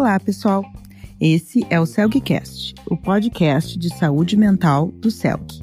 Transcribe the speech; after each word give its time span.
Olá, 0.00 0.18
pessoal. 0.18 0.64
Esse 1.20 1.62
é 1.68 1.78
o 1.78 1.84
CELGcast, 1.84 2.74
o 2.90 2.96
podcast 2.96 3.78
de 3.78 3.94
saúde 3.94 4.34
mental 4.34 4.90
do 4.92 5.10
CELG. 5.10 5.60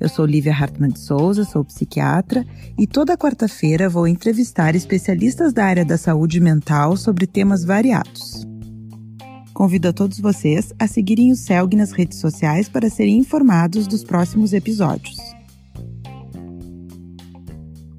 Eu 0.00 0.08
sou 0.08 0.26
Lívia 0.26 0.52
Hartmann 0.52 0.90
de 0.90 0.98
Souza, 0.98 1.44
sou 1.44 1.64
psiquiatra 1.64 2.44
e 2.76 2.84
toda 2.84 3.16
quarta-feira 3.16 3.88
vou 3.88 4.08
entrevistar 4.08 4.74
especialistas 4.74 5.52
da 5.52 5.66
área 5.66 5.84
da 5.84 5.96
saúde 5.96 6.40
mental 6.40 6.96
sobre 6.96 7.28
temas 7.28 7.62
variados. 7.62 8.44
Convido 9.54 9.86
a 9.86 9.92
todos 9.92 10.18
vocês 10.18 10.72
a 10.80 10.88
seguirem 10.88 11.30
o 11.30 11.36
CELG 11.36 11.76
nas 11.76 11.92
redes 11.92 12.18
sociais 12.18 12.68
para 12.68 12.90
serem 12.90 13.18
informados 13.18 13.86
dos 13.86 14.02
próximos 14.02 14.52
episódios. 14.52 15.16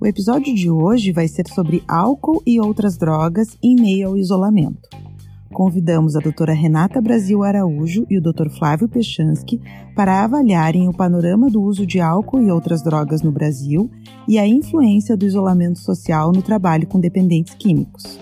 O 0.02 0.06
episódio 0.06 0.54
de 0.54 0.70
hoje 0.70 1.14
vai 1.14 1.30
ser 1.30 1.48
sobre 1.48 1.82
álcool 1.88 2.44
e 2.46 2.60
outras 2.60 2.98
drogas 2.98 3.58
em 3.64 3.74
meio 3.74 4.10
ao 4.10 4.18
isolamento. 4.18 5.07
Convidamos 5.54 6.16
a 6.16 6.20
doutora 6.20 6.54
Renata 6.54 7.02
Brasil 7.02 7.44
Araújo 7.44 8.06
e 8.10 8.18
o 8.18 8.22
Dr. 8.22 8.50
Flávio 8.50 8.88
Pechansky 8.88 9.60
para 9.96 10.24
avaliarem 10.24 10.88
o 10.88 10.94
panorama 10.94 11.50
do 11.50 11.62
uso 11.62 11.86
de 11.86 12.00
álcool 12.00 12.42
e 12.42 12.52
outras 12.52 12.84
drogas 12.84 13.22
no 13.22 13.32
Brasil 13.32 13.90
e 14.28 14.38
a 14.38 14.48
influência 14.48 15.16
do 15.18 15.26
isolamento 15.26 15.80
social 15.80 16.32
no 16.32 16.42
trabalho 16.42 16.88
com 16.88 17.00
dependentes 17.00 17.54
químicos. 17.56 18.20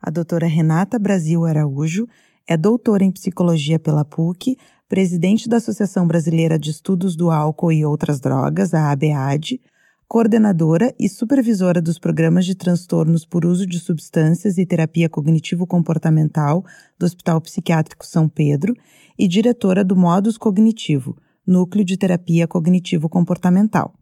A 0.00 0.10
doutora 0.10 0.46
Renata 0.46 0.98
Brasil 0.98 1.44
Araújo 1.44 2.06
é 2.48 2.56
doutora 2.56 3.02
em 3.02 3.10
psicologia 3.10 3.76
pela 3.76 4.04
PUC, 4.04 4.56
presidente 4.88 5.48
da 5.48 5.56
Associação 5.56 6.06
Brasileira 6.06 6.58
de 6.58 6.70
Estudos 6.70 7.16
do 7.16 7.30
Álcool 7.30 7.72
e 7.72 7.84
Outras 7.84 8.20
Drogas, 8.20 8.72
a 8.72 8.92
ABAD, 8.92 9.60
coordenadora 10.06 10.94
e 10.98 11.08
supervisora 11.08 11.82
dos 11.82 11.98
programas 11.98 12.46
de 12.46 12.54
transtornos 12.54 13.24
por 13.24 13.44
uso 13.44 13.66
de 13.66 13.80
substâncias 13.80 14.56
e 14.58 14.64
terapia 14.64 15.08
cognitivo-comportamental 15.08 16.64
do 16.96 17.04
Hospital 17.04 17.40
Psiquiátrico 17.40 18.06
São 18.06 18.28
Pedro 18.28 18.74
e 19.18 19.26
diretora 19.26 19.84
do 19.84 19.96
Modus 19.96 20.38
Cognitivo, 20.38 21.16
Núcleo 21.44 21.84
de 21.84 21.96
Terapia 21.96 22.46
Cognitivo-Comportamental. 22.46 23.92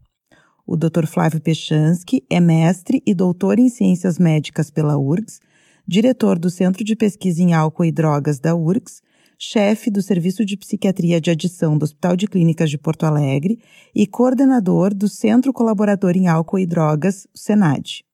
O 0.67 0.77
Dr. 0.77 1.07
Flávio 1.07 1.41
Pechansky 1.41 2.25
é 2.29 2.41
mestre 2.41 3.03
e 3.07 3.15
doutor 3.15 3.59
em 3.59 3.71
Ciências 3.71 4.19
Médicas 4.19 4.71
pela 4.71 4.99
URGS, 4.99 5.41
diretor 5.87 6.39
do 6.39 6.51
Centro 6.51 6.85
de 6.85 6.95
Pesquisa 6.95 7.43
em 7.43 7.55
Álcool 7.55 7.87
e 7.87 7.93
Drogas 7.93 8.39
da 8.39 8.55
URGS, 8.55 9.03
chefe 9.39 9.91
do 9.91 10.03
Serviço 10.03 10.45
de 10.45 10.57
Psiquiatria 10.57 11.21
de 11.21 11.31
Adição 11.31 11.77
do 11.77 11.85
Hospital 11.85 12.17
de 12.17 12.27
Clínicas 12.27 12.71
de 12.71 12.79
Porto 12.79 13.05
Alegre 13.05 13.59
e 13.95 14.07
coordenador 14.07 14.95
do 14.95 15.09
Centro 15.09 15.53
Colaborador 15.53 16.17
em 16.17 16.29
Álcool 16.29 16.59
e 16.59 16.67
Drogas, 16.67 17.27
o 17.35 17.39
SENAD. 17.39 18.05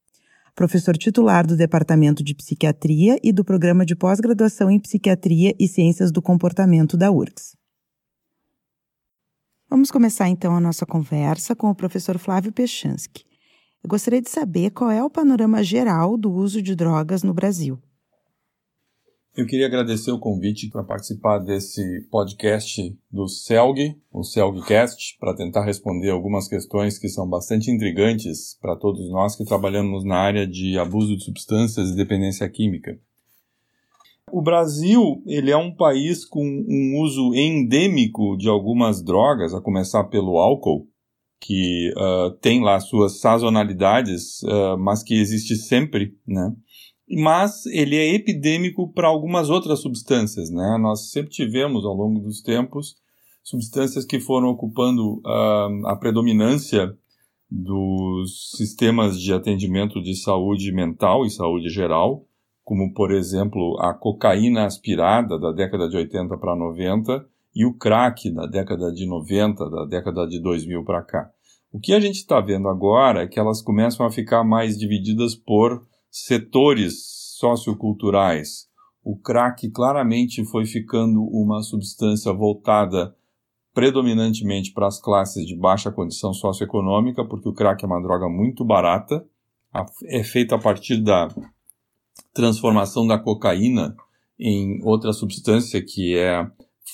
Professor 0.54 0.96
titular 0.96 1.46
do 1.46 1.56
Departamento 1.56 2.22
de 2.22 2.34
Psiquiatria 2.34 3.18
e 3.22 3.32
do 3.32 3.44
Programa 3.44 3.86
de 3.86 3.96
Pós-Graduação 3.96 4.70
em 4.70 4.78
Psiquiatria 4.78 5.54
e 5.58 5.66
Ciências 5.66 6.12
do 6.12 6.20
Comportamento 6.20 6.96
da 6.96 7.10
URGS. 7.10 7.56
Vamos 9.68 9.90
começar 9.90 10.28
então 10.28 10.54
a 10.54 10.60
nossa 10.60 10.84
conversa 10.84 11.54
com 11.54 11.70
o 11.70 11.74
professor 11.74 12.18
Flávio 12.18 12.52
Pechansky. 12.52 13.24
Eu 13.82 13.88
gostaria 13.88 14.20
de 14.20 14.28
saber 14.28 14.70
qual 14.70 14.90
é 14.90 15.02
o 15.02 15.08
panorama 15.08 15.62
geral 15.62 16.16
do 16.18 16.30
uso 16.30 16.60
de 16.60 16.74
drogas 16.74 17.22
no 17.22 17.32
Brasil. 17.32 17.78
Eu 19.36 19.46
queria 19.46 19.66
agradecer 19.66 20.10
o 20.10 20.18
convite 20.18 20.68
para 20.68 20.82
participar 20.82 21.38
desse 21.38 22.04
podcast 22.10 22.98
do 23.08 23.28
CELG, 23.28 23.96
o 24.12 24.24
CELGcast, 24.24 25.16
para 25.20 25.36
tentar 25.36 25.64
responder 25.64 26.10
algumas 26.10 26.48
questões 26.48 26.98
que 26.98 27.08
são 27.08 27.28
bastante 27.28 27.70
intrigantes 27.70 28.58
para 28.60 28.74
todos 28.74 29.08
nós 29.08 29.36
que 29.36 29.44
trabalhamos 29.44 30.04
na 30.04 30.16
área 30.16 30.44
de 30.44 30.76
abuso 30.76 31.16
de 31.16 31.22
substâncias 31.22 31.90
e 31.90 31.96
dependência 31.96 32.48
química. 32.48 32.98
O 34.32 34.42
Brasil 34.42 35.22
ele 35.24 35.52
é 35.52 35.56
um 35.56 35.72
país 35.72 36.24
com 36.24 36.44
um 36.44 37.00
uso 37.00 37.32
endêmico 37.32 38.36
de 38.36 38.48
algumas 38.48 39.00
drogas, 39.00 39.54
a 39.54 39.60
começar 39.60 40.04
pelo 40.04 40.38
álcool, 40.38 40.88
que 41.38 41.92
uh, 41.96 42.32
tem 42.40 42.60
lá 42.62 42.80
suas 42.80 43.20
sazonalidades, 43.20 44.42
uh, 44.42 44.76
mas 44.76 45.04
que 45.04 45.14
existe 45.14 45.54
sempre, 45.56 46.16
né? 46.26 46.52
Mas 47.10 47.66
ele 47.66 47.96
é 47.96 48.14
epidêmico 48.14 48.92
para 48.92 49.08
algumas 49.08 49.50
outras 49.50 49.80
substâncias, 49.80 50.50
né? 50.50 50.78
Nós 50.80 51.10
sempre 51.10 51.30
tivemos 51.30 51.84
ao 51.84 51.94
longo 51.94 52.20
dos 52.20 52.40
tempos 52.40 52.96
substâncias 53.42 54.04
que 54.04 54.20
foram 54.20 54.48
ocupando 54.48 55.20
uh, 55.26 55.86
a 55.86 55.96
predominância 55.96 56.96
dos 57.50 58.52
sistemas 58.56 59.20
de 59.20 59.32
atendimento 59.32 60.00
de 60.00 60.14
saúde 60.14 60.72
mental 60.72 61.26
e 61.26 61.30
saúde 61.30 61.68
geral, 61.68 62.24
como 62.62 62.94
por 62.94 63.10
exemplo 63.10 63.76
a 63.80 63.92
cocaína 63.92 64.66
aspirada 64.66 65.38
da 65.38 65.50
década 65.50 65.88
de 65.88 65.96
80 65.96 66.36
para 66.38 66.54
90 66.54 67.26
e 67.54 67.66
o 67.66 67.74
crack 67.74 68.30
da 68.32 68.46
década 68.46 68.92
de 68.92 69.04
90, 69.04 69.68
da 69.68 69.84
década 69.84 70.26
de 70.28 70.40
2000 70.40 70.84
para 70.84 71.02
cá. 71.02 71.30
O 71.72 71.80
que 71.80 71.92
a 71.92 71.98
gente 71.98 72.16
está 72.16 72.40
vendo 72.40 72.68
agora 72.68 73.22
é 73.22 73.26
que 73.26 73.40
elas 73.40 73.60
começam 73.60 74.06
a 74.06 74.10
ficar 74.10 74.44
mais 74.44 74.78
divididas 74.78 75.34
por 75.34 75.84
setores 76.10 77.36
socioculturais. 77.38 78.68
O 79.02 79.16
crack 79.16 79.70
claramente 79.70 80.44
foi 80.44 80.66
ficando 80.66 81.22
uma 81.22 81.62
substância 81.62 82.32
voltada 82.32 83.14
predominantemente 83.72 84.72
para 84.72 84.88
as 84.88 85.00
classes 85.00 85.46
de 85.46 85.56
baixa 85.56 85.92
condição 85.92 86.34
socioeconômica, 86.34 87.24
porque 87.24 87.48
o 87.48 87.54
crack 87.54 87.82
é 87.82 87.86
uma 87.86 88.02
droga 88.02 88.28
muito 88.28 88.64
barata, 88.64 89.24
é 90.06 90.24
feita 90.24 90.56
a 90.56 90.58
partir 90.58 91.02
da 91.02 91.28
transformação 92.34 93.06
da 93.06 93.18
cocaína 93.18 93.94
em 94.38 94.82
outra 94.82 95.12
substância 95.12 95.82
que 95.82 96.16
é 96.16 96.44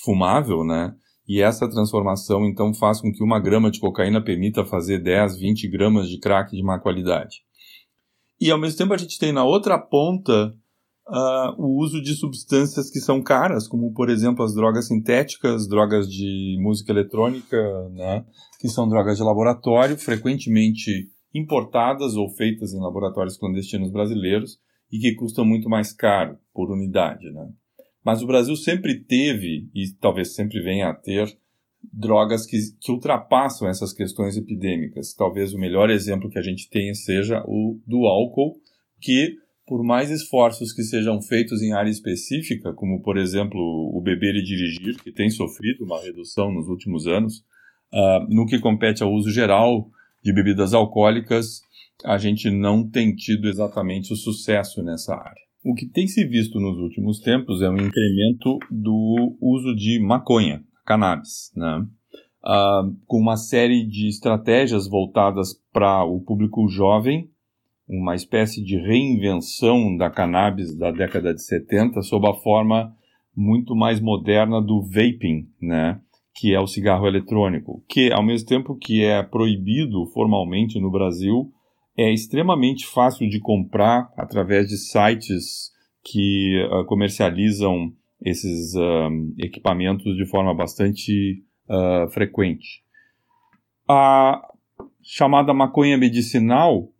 fumável, 0.03 0.63
né? 0.63 0.93
E 1.27 1.41
essa 1.41 1.69
transformação 1.69 2.45
então 2.45 2.73
faz 2.73 3.01
com 3.01 3.11
que 3.11 3.23
uma 3.23 3.39
grama 3.39 3.69
de 3.69 3.79
cocaína 3.79 4.23
permita 4.23 4.63
fazer 4.63 4.99
10, 4.99 5.39
20 5.39 5.67
gramas 5.67 6.07
de 6.07 6.19
crack 6.19 6.55
de 6.55 6.63
má 6.63 6.79
qualidade. 6.79 7.46
E 8.39 8.51
ao 8.51 8.59
mesmo 8.59 8.77
tempo 8.77 8.93
a 8.93 8.97
gente 8.97 9.17
tem 9.17 9.31
na 9.31 9.43
outra 9.43 9.79
ponta 9.79 10.53
uh, 11.07 11.61
o 11.61 11.79
uso 11.81 12.01
de 12.01 12.13
substâncias 12.13 12.89
que 12.89 12.99
são 12.99 13.21
caras, 13.21 13.67
como 13.67 13.93
por 13.93 14.09
exemplo 14.09 14.43
as 14.43 14.53
drogas 14.53 14.87
sintéticas, 14.87 15.67
drogas 15.67 16.07
de 16.07 16.57
música 16.61 16.91
eletrônica, 16.91 17.57
né? 17.89 18.25
Que 18.59 18.67
são 18.67 18.87
drogas 18.87 19.17
de 19.17 19.23
laboratório, 19.23 19.97
frequentemente 19.97 21.09
importadas 21.33 22.15
ou 22.15 22.29
feitas 22.29 22.73
em 22.73 22.79
laboratórios 22.79 23.37
clandestinos 23.37 23.91
brasileiros 23.91 24.59
e 24.91 24.99
que 24.99 25.15
custam 25.15 25.45
muito 25.45 25.69
mais 25.69 25.91
caro 25.91 26.37
por 26.53 26.71
unidade, 26.71 27.31
né? 27.31 27.49
Mas 28.03 28.21
o 28.21 28.27
Brasil 28.27 28.55
sempre 28.55 29.03
teve, 29.03 29.69
e 29.75 29.91
talvez 29.99 30.33
sempre 30.33 30.61
venha 30.61 30.89
a 30.89 30.93
ter, 30.93 31.27
drogas 31.93 32.45
que, 32.45 32.57
que 32.79 32.91
ultrapassam 32.91 33.67
essas 33.67 33.93
questões 33.93 34.37
epidêmicas. 34.37 35.13
Talvez 35.13 35.53
o 35.53 35.59
melhor 35.59 35.89
exemplo 35.89 36.29
que 36.29 36.39
a 36.39 36.41
gente 36.41 36.69
tenha 36.69 36.93
seja 36.93 37.43
o 37.47 37.79
do 37.85 38.05
álcool, 38.05 38.59
que, 38.99 39.35
por 39.65 39.83
mais 39.83 40.09
esforços 40.09 40.73
que 40.73 40.83
sejam 40.83 41.21
feitos 41.21 41.61
em 41.61 41.73
área 41.73 41.89
específica, 41.89 42.73
como 42.73 43.01
por 43.01 43.17
exemplo 43.17 43.59
o 43.59 44.01
beber 44.01 44.35
e 44.35 44.43
dirigir, 44.43 44.97
que 45.01 45.11
tem 45.11 45.29
sofrido 45.29 45.85
uma 45.85 46.01
redução 46.01 46.51
nos 46.51 46.67
últimos 46.67 47.07
anos, 47.07 47.39
uh, 47.93 48.27
no 48.29 48.45
que 48.45 48.59
compete 48.59 49.03
ao 49.03 49.13
uso 49.13 49.31
geral 49.31 49.89
de 50.23 50.33
bebidas 50.33 50.73
alcoólicas, 50.73 51.61
a 52.03 52.17
gente 52.17 52.49
não 52.49 52.87
tem 52.87 53.15
tido 53.15 53.47
exatamente 53.47 54.13
o 54.13 54.15
sucesso 54.15 54.83
nessa 54.83 55.15
área. 55.15 55.47
O 55.63 55.73
que 55.73 55.85
tem 55.85 56.07
se 56.07 56.25
visto 56.25 56.59
nos 56.59 56.77
últimos 56.77 57.19
tempos 57.19 57.61
é 57.61 57.69
um 57.69 57.75
incremento 57.75 58.59
do 58.69 59.35
uso 59.41 59.75
de 59.75 59.99
maconha, 59.99 60.63
cannabis, 60.87 61.51
né? 61.55 61.85
Uh, 62.43 62.95
com 63.05 63.19
uma 63.19 63.35
série 63.35 63.85
de 63.85 64.07
estratégias 64.07 64.87
voltadas 64.87 65.53
para 65.73 66.05
o 66.05 66.21
público 66.21 66.67
jovem, 66.69 67.29
uma 67.87 68.15
espécie 68.15 68.63
de 68.63 68.77
reinvenção 68.77 69.97
da 69.97 70.09
cannabis 70.09 70.75
da 70.77 70.89
década 70.91 71.33
de 71.33 71.43
70 71.43 72.01
sob 72.03 72.25
a 72.27 72.33
forma 72.33 72.95
muito 73.35 73.75
mais 73.75 73.99
moderna 73.99 74.61
do 74.61 74.81
vaping, 74.81 75.49
né? 75.61 75.99
que 76.33 76.53
é 76.53 76.59
o 76.59 76.67
cigarro 76.67 77.07
eletrônico, 77.07 77.83
que 77.89 78.11
ao 78.13 78.23
mesmo 78.23 78.47
tempo 78.47 78.75
que 78.75 79.03
é 79.03 79.23
proibido 79.23 80.05
formalmente 80.13 80.79
no 80.79 80.91
Brasil, 80.91 81.51
é 81.97 82.13
extremamente 82.13 82.85
fácil 82.85 83.27
de 83.27 83.39
comprar 83.39 84.13
através 84.15 84.67
de 84.67 84.77
sites 84.77 85.71
que 86.03 86.63
uh, 86.71 86.85
comercializam 86.85 87.91
esses 88.21 88.73
uh, 88.75 89.33
equipamentos 89.37 90.15
de 90.15 90.25
forma 90.25 90.53
bastante 90.53 91.43
uh, 91.69 92.09
frequente. 92.09 92.83
A 93.87 94.41
chamada 95.01 95.53
maconha 95.53 95.97
medicinal, 95.97 96.91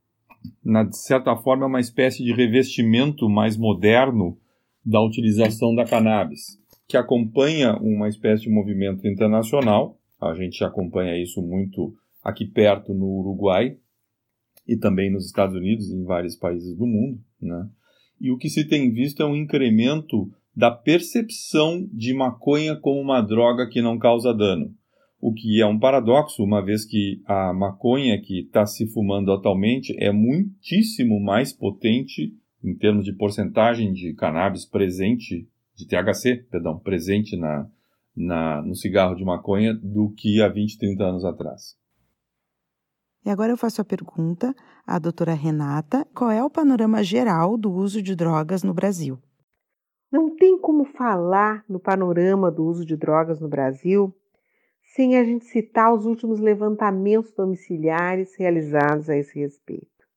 na, 0.64 0.84
de 0.84 0.98
certa 0.98 1.36
forma, 1.36 1.66
é 1.66 1.68
uma 1.68 1.80
espécie 1.80 2.24
de 2.24 2.34
revestimento 2.34 3.30
mais 3.30 3.58
moderno 3.58 4.38
da 4.86 5.02
utilização 5.02 5.76
da 5.76 5.84
cannabis, 5.84 6.58
que 6.88 6.96
acompanha 6.96 7.76
uma 7.78 8.08
espécie 8.08 8.44
de 8.44 8.50
movimento 8.50 9.06
internacional. 9.06 10.00
A 10.22 10.34
gente 10.34 10.64
acompanha 10.64 11.22
isso 11.22 11.42
muito 11.42 11.94
aqui 12.24 12.46
perto 12.46 12.94
no 12.94 13.06
Uruguai 13.06 13.78
e 14.66 14.78
também 14.78 15.12
nos 15.12 15.26
Estados 15.26 15.56
Unidos 15.56 15.90
e 15.90 15.96
em 15.96 16.04
vários 16.04 16.36
países 16.36 16.76
do 16.76 16.86
mundo, 16.86 17.20
né? 17.42 17.70
E 18.20 18.32
o 18.32 18.38
que 18.38 18.50
se 18.50 18.66
tem 18.66 18.92
visto 18.92 19.22
é 19.22 19.26
um 19.26 19.36
incremento 19.36 20.32
da 20.58 20.72
percepção 20.72 21.88
de 21.94 22.16
maconha 22.16 22.76
como 22.76 23.00
uma 23.00 23.22
droga 23.22 23.70
que 23.70 23.80
não 23.80 24.00
causa 24.00 24.34
dano. 24.34 24.74
O 25.22 25.32
que 25.32 25.62
é 25.62 25.66
um 25.68 25.78
paradoxo, 25.78 26.44
uma 26.44 26.66
vez 26.66 26.84
que 26.84 27.22
a 27.28 27.54
maconha 27.54 28.20
que 28.20 28.40
está 28.40 28.66
se 28.66 28.88
fumando 28.88 29.32
atualmente 29.32 29.96
é 30.00 30.12
muitíssimo 30.12 31.20
mais 31.20 31.54
potente 31.54 32.34
em 32.64 32.76
termos 32.76 33.06
de 33.06 33.14
porcentagem 33.14 33.94
de 33.94 34.16
cannabis 34.16 34.66
presente, 34.66 35.48
de 35.76 35.86
THC, 35.86 36.48
perdão, 36.50 36.80
presente 36.80 37.38
na, 37.38 37.70
na, 38.16 38.64
no 38.64 38.74
cigarro 38.74 39.14
de 39.14 39.24
maconha 39.24 39.76
do 39.76 40.12
que 40.18 40.42
há 40.42 40.50
20, 40.50 40.80
30 40.80 41.04
anos 41.04 41.24
atrás. 41.24 41.78
E 43.24 43.30
agora 43.30 43.52
eu 43.52 43.58
faço 43.58 43.80
a 43.80 43.86
pergunta 43.86 44.56
à 44.88 44.98
doutora 44.98 45.36
Renata: 45.36 46.04
qual 46.16 46.32
é 46.32 46.44
o 46.44 46.50
panorama 46.50 47.04
geral 47.04 47.58
do 47.60 47.72
uso 47.72 48.02
de 48.02 48.16
drogas 48.16 48.64
no 48.64 48.74
Brasil? 48.74 49.20
Não 50.12 50.36
tem 50.36 50.58
como 50.58 50.86
falar 50.86 51.66
no 51.68 51.80
panorama 51.80 52.50
do 52.50 52.64
uso 52.64 52.86
de 52.86 52.96
drogas 52.96 53.42
no 53.42 53.48
Brasil 53.48 54.16
sem 54.82 55.18
a 55.18 55.24
gente 55.24 55.46
citar 55.46 55.94
os 55.94 56.06
últimos 56.06 56.40
levantamentos 56.40 57.34
domiciliares 57.34 58.34
realizados 58.36 59.10
a 59.10 59.18
esse 59.18 59.38
respeito. 59.38 60.08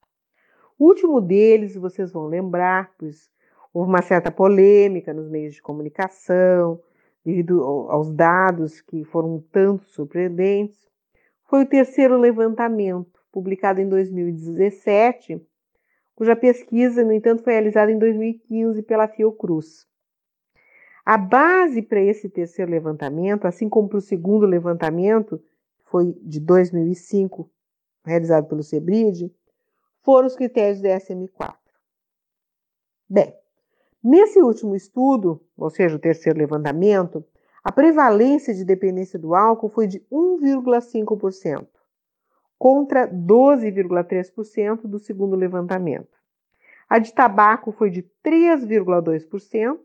O 0.79 0.87
último 0.87 1.21
deles, 1.21 1.75
vocês 1.75 2.13
vão 2.13 2.27
lembrar, 2.27 2.95
pois 2.97 3.29
houve 3.75 3.91
uma 3.91 4.01
certa 4.01 4.31
polêmica 4.31 5.13
nos 5.13 5.29
meios 5.29 5.57
de 5.57 5.63
comunicação, 5.63 6.81
devido 7.25 7.63
aos 7.63 8.11
dados 8.13 8.81
que 8.81 9.05
foram 9.05 9.45
tanto 9.53 9.85
surpreendentes, 9.91 10.89
foi 11.45 11.65
o 11.65 11.69
terceiro 11.69 12.17
levantamento, 12.17 13.21
publicado 13.33 13.81
em 13.81 13.89
2017, 13.89 15.43
cuja 16.21 16.37
pesquisa, 16.37 17.03
no 17.03 17.15
entanto, 17.15 17.43
foi 17.43 17.55
realizada 17.55 17.91
em 17.91 17.99
2015 17.99 18.83
pela 18.83 19.09
Fiocruz. 19.09 19.87
A 21.03 21.17
base 21.17 21.81
para 21.81 21.99
esse 21.99 22.29
terceiro 22.29 22.71
levantamento, 22.71 23.47
assim 23.47 23.71
como 23.71 23.89
para 23.89 23.97
o 23.97 24.03
segundo 24.03 24.45
levantamento, 24.45 25.39
que 25.79 25.91
foi 25.91 26.13
de 26.21 26.39
2005, 26.39 27.51
realizado 28.05 28.47
pelo 28.49 28.63
Sebrid, 28.63 29.35
foram 30.03 30.27
os 30.27 30.37
critérios 30.37 30.83
DSM-4. 30.83 31.55
Bem, 33.09 33.35
nesse 34.05 34.43
último 34.43 34.77
estudo, 34.77 35.41
ou 35.57 35.71
seja, 35.71 35.97
o 35.97 35.99
terceiro 35.99 36.39
levantamento, 36.39 37.25
a 37.65 37.73
prevalência 37.73 38.53
de 38.53 38.63
dependência 38.63 39.19
do 39.19 39.35
álcool 39.35 39.71
foi 39.71 39.87
de 39.87 40.01
1,5%, 40.13 41.67
contra 42.61 43.09
12,3% 43.09 44.83
do 44.83 44.99
segundo 44.99 45.35
levantamento. 45.35 46.15
A 46.87 46.99
de 46.99 47.15
tabaco 47.15 47.73
foi 47.73 47.89
de 47.89 48.03
3,2%, 48.23 49.81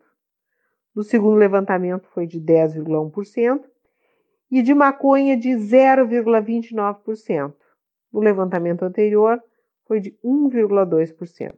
do 0.93 1.01
segundo 1.01 1.37
levantamento 1.37 2.09
foi 2.09 2.27
de 2.27 2.41
10,1% 2.41 3.63
e 4.51 4.61
de 4.61 4.73
maconha 4.73 5.37
de 5.37 5.51
0,29%. 5.51 7.53
No 8.11 8.19
levantamento 8.19 8.83
anterior 8.83 9.41
foi 9.85 10.01
de 10.01 10.11
1,2%. 10.21 11.55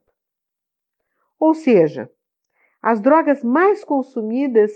Ou 1.40 1.56
seja, 1.56 2.12
as 2.80 3.00
drogas 3.00 3.44
mais 3.44 3.84
consumidas 3.84 4.72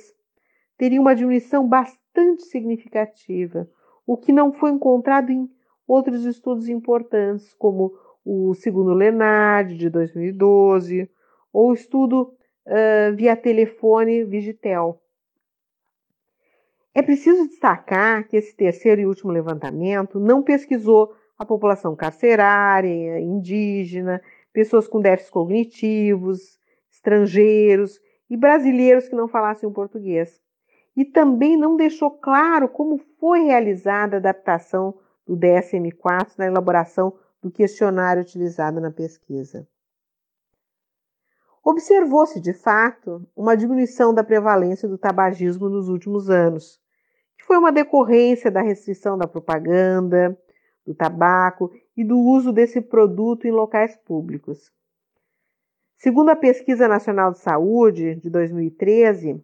teria 0.75 0.99
uma 0.99 1.13
diminuição 1.13 1.67
bastante 1.67 2.45
significativa, 2.45 3.69
o 4.07 4.17
que 4.17 4.31
não 4.31 4.51
foi 4.51 4.71
encontrado 4.71 5.29
em 5.29 5.47
outros 5.91 6.23
estudos 6.25 6.69
importantes, 6.69 7.53
como 7.55 7.93
o 8.23 8.53
segundo 8.53 8.93
Lenard, 8.93 9.75
de 9.75 9.89
2012, 9.89 11.09
ou 11.51 11.71
o 11.71 11.73
estudo 11.73 12.33
uh, 12.65 13.15
via 13.15 13.35
telefone 13.35 14.23
Vigitel. 14.23 15.01
É 16.93 17.01
preciso 17.01 17.45
destacar 17.47 18.25
que 18.25 18.37
esse 18.37 18.55
terceiro 18.55 19.01
e 19.01 19.05
último 19.05 19.33
levantamento 19.33 20.17
não 20.17 20.41
pesquisou 20.41 21.13
a 21.37 21.45
população 21.45 21.93
carcerária, 21.93 23.19
indígena, 23.19 24.21
pessoas 24.53 24.87
com 24.87 25.01
déficits 25.01 25.31
cognitivos, 25.31 26.57
estrangeiros 26.89 27.99
e 28.29 28.37
brasileiros 28.37 29.09
que 29.09 29.15
não 29.15 29.27
falassem 29.27 29.67
o 29.67 29.73
português 29.73 30.39
e 30.95 31.03
também 31.03 31.57
não 31.57 31.75
deixou 31.75 32.11
claro 32.11 32.69
como 32.69 32.97
foi 33.19 33.41
realizada 33.43 34.17
a 34.17 34.19
adaptação 34.19 34.93
do 35.31 35.37
DSM-4 35.37 36.33
na 36.37 36.45
elaboração 36.45 37.13
do 37.41 37.49
questionário 37.49 38.21
utilizado 38.21 38.81
na 38.81 38.91
pesquisa. 38.91 39.65
Observou-se, 41.63 42.41
de 42.41 42.51
fato, 42.53 43.25
uma 43.33 43.55
diminuição 43.55 44.13
da 44.13 44.25
prevalência 44.25 44.89
do 44.89 44.97
tabagismo 44.97 45.69
nos 45.69 45.87
últimos 45.87 46.29
anos, 46.29 46.81
que 47.37 47.45
foi 47.45 47.57
uma 47.57 47.71
decorrência 47.71 48.51
da 48.51 48.61
restrição 48.61 49.17
da 49.17 49.25
propaganda, 49.25 50.37
do 50.85 50.93
tabaco 50.93 51.71
e 51.95 52.03
do 52.03 52.19
uso 52.19 52.51
desse 52.51 52.81
produto 52.81 53.47
em 53.47 53.51
locais 53.51 53.95
públicos. 53.95 54.69
Segundo 55.97 56.29
a 56.29 56.35
Pesquisa 56.35 56.89
Nacional 56.89 57.31
de 57.31 57.39
Saúde 57.39 58.15
de 58.15 58.29
2013, 58.29 59.41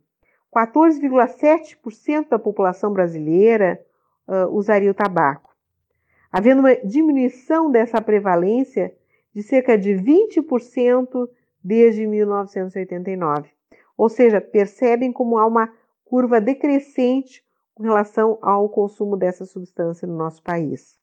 14,7% 0.54 2.28
da 2.28 2.40
população 2.40 2.92
brasileira 2.92 3.80
uh, 4.28 4.48
usaria 4.52 4.92
o 4.92 4.94
tabaco, 4.94 5.56
havendo 6.32 6.60
uma 6.60 6.76
diminuição 6.76 7.72
dessa 7.72 8.02
prevalência 8.02 8.94
de 9.34 9.44
cerca 9.44 9.78
de 9.78 9.92
20% 9.92 11.30
desde 11.64 12.08
1989. 12.08 13.50
Ou 13.98 14.10
seja, 14.10 14.40
percebem 14.40 15.12
como 15.12 15.38
há 15.38 15.46
uma 15.46 15.72
curva 16.06 16.40
decrescente 16.40 17.44
com 17.76 17.84
relação 17.84 18.40
ao 18.42 18.70
consumo 18.70 19.16
dessa 19.18 19.46
substância 19.46 20.08
no 20.08 20.16
nosso 20.16 20.42
país. 20.42 20.98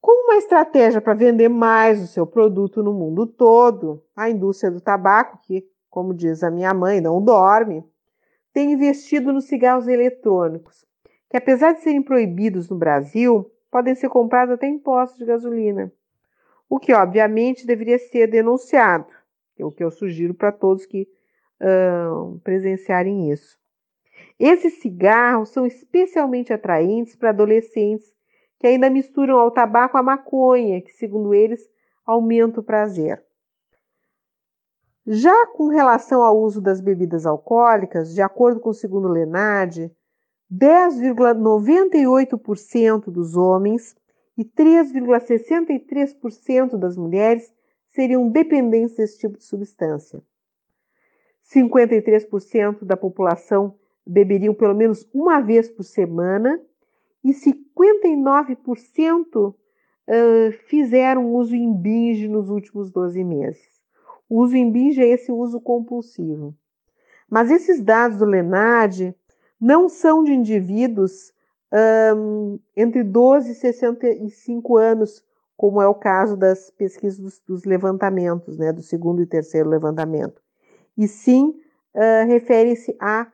Como 0.00 0.30
uma 0.30 0.36
estratégia 0.36 1.00
para 1.00 1.14
vender 1.14 1.48
mais 1.48 2.00
o 2.02 2.06
seu 2.06 2.26
produto 2.26 2.82
no 2.82 2.92
mundo 2.92 3.26
todo, 3.26 4.02
a 4.14 4.30
indústria 4.30 4.70
do 4.70 4.80
tabaco, 4.80 5.38
que 5.42 5.68
como 5.90 6.14
diz 6.14 6.42
a 6.42 6.50
minha 6.50 6.72
mãe, 6.72 7.00
não 7.00 7.20
dorme, 7.20 7.84
tem 8.52 8.72
investido 8.72 9.32
nos 9.32 9.46
cigarros 9.46 9.88
eletrônicos, 9.88 10.86
que 11.30 11.36
apesar 11.36 11.72
de 11.72 11.82
serem 11.82 12.02
proibidos 12.02 12.68
no 12.68 12.76
Brasil, 12.76 13.50
podem 13.70 13.94
ser 13.94 14.08
comprados 14.08 14.54
até 14.54 14.66
em 14.66 14.78
postos 14.78 15.18
de 15.18 15.26
gasolina. 15.26 15.92
O 16.68 16.78
que, 16.78 16.92
obviamente, 16.92 17.66
deveria 17.66 17.98
ser 17.98 18.26
denunciado, 18.26 19.06
é 19.58 19.64
o 19.64 19.72
que 19.72 19.82
eu 19.82 19.90
sugiro 19.90 20.34
para 20.34 20.52
todos 20.52 20.86
que 20.86 21.08
uh, 21.60 22.38
presenciarem 22.40 23.30
isso. 23.30 23.58
Esses 24.38 24.80
cigarros 24.80 25.50
são 25.50 25.66
especialmente 25.66 26.52
atraentes 26.52 27.16
para 27.16 27.30
adolescentes 27.30 28.06
que 28.58 28.66
ainda 28.66 28.90
misturam 28.90 29.38
ao 29.38 29.50
tabaco 29.50 29.96
a 29.96 30.02
maconha, 30.02 30.80
que, 30.80 30.92
segundo 30.92 31.32
eles, 31.32 31.60
aumenta 32.04 32.60
o 32.60 32.62
prazer. 32.62 33.22
Já 35.06 35.46
com 35.46 35.68
relação 35.68 36.22
ao 36.22 36.38
uso 36.38 36.60
das 36.60 36.80
bebidas 36.80 37.24
alcoólicas, 37.24 38.14
de 38.14 38.20
acordo 38.20 38.60
com 38.60 38.70
o 38.70 38.74
segundo 38.74 39.08
Lenard, 39.08 39.90
10,98% 40.52 43.10
dos 43.10 43.36
homens 43.36 43.96
e 44.36 44.44
3,63% 44.44 46.76
das 46.76 46.96
mulheres 46.96 47.52
seriam 47.90 48.28
dependentes 48.28 48.96
desse 48.96 49.18
tipo 49.18 49.38
de 49.38 49.44
substância. 49.44 50.20
53% 51.52 52.84
da 52.84 52.96
população 52.96 53.74
beberiam 54.06 54.54
pelo 54.54 54.74
menos 54.74 55.08
uma 55.12 55.40
vez 55.40 55.68
por 55.68 55.82
semana 55.82 56.60
e 57.24 57.32
59% 57.32 59.54
fizeram 60.66 61.34
uso 61.34 61.54
em 61.54 61.70
binge 61.74 62.26
nos 62.28 62.48
últimos 62.48 62.90
12 62.90 63.22
meses. 63.24 63.78
O 64.28 64.42
uso 64.42 64.56
em 64.56 64.70
binge 64.70 65.02
é 65.02 65.08
esse 65.08 65.30
uso 65.30 65.60
compulsivo. 65.60 66.54
Mas 67.28 67.50
esses 67.50 67.82
dados 67.82 68.16
do 68.18 68.24
Lenard 68.24 69.14
não 69.60 69.88
são 69.88 70.22
de 70.22 70.32
indivíduos 70.32 71.32
um, 72.16 72.58
entre 72.76 73.02
12 73.02 73.52
e 73.52 73.54
65 73.54 74.76
anos, 74.76 75.22
como 75.56 75.82
é 75.82 75.88
o 75.88 75.94
caso 75.94 76.36
das 76.36 76.70
pesquisas 76.70 77.18
dos, 77.18 77.40
dos 77.40 77.64
levantamentos, 77.64 78.56
né, 78.56 78.72
do 78.72 78.82
segundo 78.82 79.20
e 79.20 79.26
terceiro 79.26 79.68
levantamento. 79.68 80.40
E 80.96 81.06
sim 81.06 81.60
uh, 81.94 82.26
refere-se 82.26 82.96
a 83.00 83.30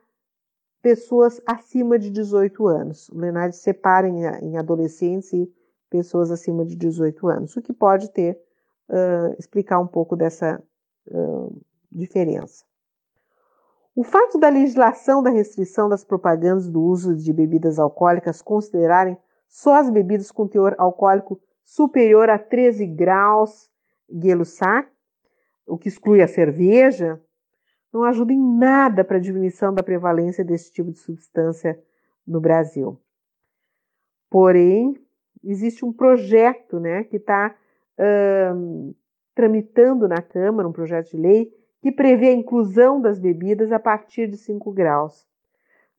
pessoas 0.81 1.41
acima 1.45 1.97
de 1.97 2.09
18 2.09 2.67
anos. 2.67 3.09
O 3.09 3.17
Lenard 3.17 3.55
separa 3.55 4.07
em, 4.07 4.23
em 4.43 4.57
adolescentes 4.57 5.31
e 5.33 5.51
pessoas 5.89 6.31
acima 6.31 6.65
de 6.65 6.75
18 6.75 7.27
anos, 7.27 7.55
o 7.55 7.61
que 7.61 7.73
pode 7.73 8.11
ter, 8.11 8.39
uh, 8.89 9.35
explicar 9.39 9.79
um 9.79 9.87
pouco 9.87 10.15
dessa 10.15 10.61
diferença. 11.91 12.65
O 13.95 14.03
fato 14.03 14.37
da 14.37 14.49
legislação 14.49 15.23
da 15.23 15.29
restrição 15.29 15.87
das 15.87 16.03
propagandas 16.03 16.67
do 16.67 16.81
uso 16.81 17.15
de 17.15 17.31
bebidas 17.31 17.79
alcoólicas 17.79 18.41
considerarem 18.41 19.17
só 19.47 19.75
as 19.75 19.89
bebidas 19.89 20.31
com 20.31 20.47
teor 20.47 20.75
alcoólico 20.77 21.39
superior 21.63 22.29
a 22.29 22.37
13 22.37 22.85
graus 22.87 23.69
Gay-Lussac, 24.11 24.89
o 25.65 25.77
que 25.77 25.87
exclui 25.87 26.21
a 26.21 26.27
cerveja, 26.27 27.21
não 27.91 28.03
ajuda 28.03 28.33
em 28.33 28.57
nada 28.57 29.05
para 29.05 29.15
a 29.15 29.21
diminuição 29.21 29.73
da 29.73 29.81
prevalência 29.81 30.43
desse 30.43 30.73
tipo 30.73 30.91
de 30.91 30.99
substância 30.99 31.81
no 32.27 32.41
Brasil. 32.41 32.99
Porém, 34.29 35.01
existe 35.41 35.85
um 35.85 35.93
projeto 35.93 36.81
né, 36.81 37.05
que 37.05 37.15
está 37.15 37.55
tramitando 39.33 40.05
na 40.05 40.21
Câmara, 40.21 40.67
um 40.67 40.73
projeto 40.73 41.11
de 41.11 41.17
lei, 41.17 41.53
que 41.85 41.91
prevê 41.91 42.29
a 42.29 42.33
inclusão 42.33 42.99
das 42.99 43.19
bebidas 43.19 43.71
a 43.71 43.77
partir 43.77 44.27
de 44.27 44.37
5 44.37 44.71
graus. 44.71 45.23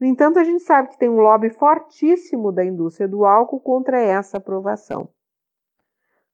No 0.00 0.06
entanto, 0.08 0.36
a 0.36 0.42
gente 0.42 0.64
sabe 0.64 0.88
que 0.88 0.98
tem 0.98 1.08
um 1.08 1.20
lobby 1.20 1.48
fortíssimo 1.48 2.50
da 2.50 2.64
indústria 2.64 3.06
do 3.06 3.24
álcool 3.24 3.60
contra 3.60 3.96
essa 4.00 4.38
aprovação. 4.38 5.08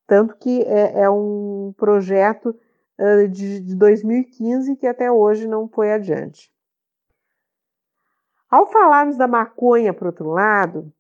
Tanto 0.07 0.39
que 0.39 0.63
é, 0.63 1.03
é 1.03 1.11
um 1.11 1.75
projeto 1.77 2.59
uh, 2.99 3.29
de, 3.29 3.61
de 3.61 3.77
2015 3.77 4.75
que 4.77 4.87
até 4.87 5.13
hoje 5.13 5.47
não 5.47 5.69
foi 5.69 5.93
adiante. 5.93 6.51
Ao 8.51 8.67
falarmos 8.67 9.19
da 9.19 9.29
maconha, 9.29 9.93
por 9.93 10.07
outro 10.07 10.31
lado, 10.31 10.91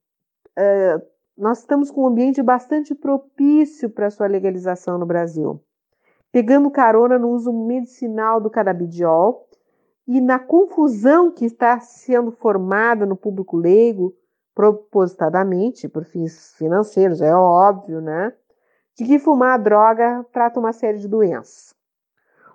uh, 0.58 1.02
nós 1.38 1.60
estamos 1.60 1.90
com 1.90 2.02
um 2.02 2.08
ambiente 2.08 2.42
bastante 2.42 2.94
propício 2.94 3.88
para 3.88 4.10
sua 4.10 4.26
legalização 4.26 4.98
no 4.98 5.06
Brasil, 5.06 5.58
pegando 6.32 6.70
carona 6.70 7.18
no 7.18 7.28
uso 7.28 7.52
medicinal 7.52 8.40
do 8.40 8.50
canabidiol 8.50 9.46
e 10.08 10.20
na 10.20 10.38
confusão 10.38 11.30
que 11.30 11.44
está 11.44 11.78
sendo 11.78 12.32
formada 12.32 13.04
no 13.04 13.14
público 13.14 13.56
leigo, 13.56 14.16
propositadamente, 14.54 15.88
por 15.88 16.04
fins 16.04 16.54
financeiros, 16.56 17.20
é 17.20 17.34
óbvio, 17.34 18.00
né? 18.00 18.32
De 18.96 19.04
que 19.04 19.18
fumar 19.18 19.54
a 19.54 19.62
droga 19.62 20.26
trata 20.32 20.58
uma 20.58 20.72
série 20.72 20.98
de 20.98 21.08
doenças. 21.08 21.74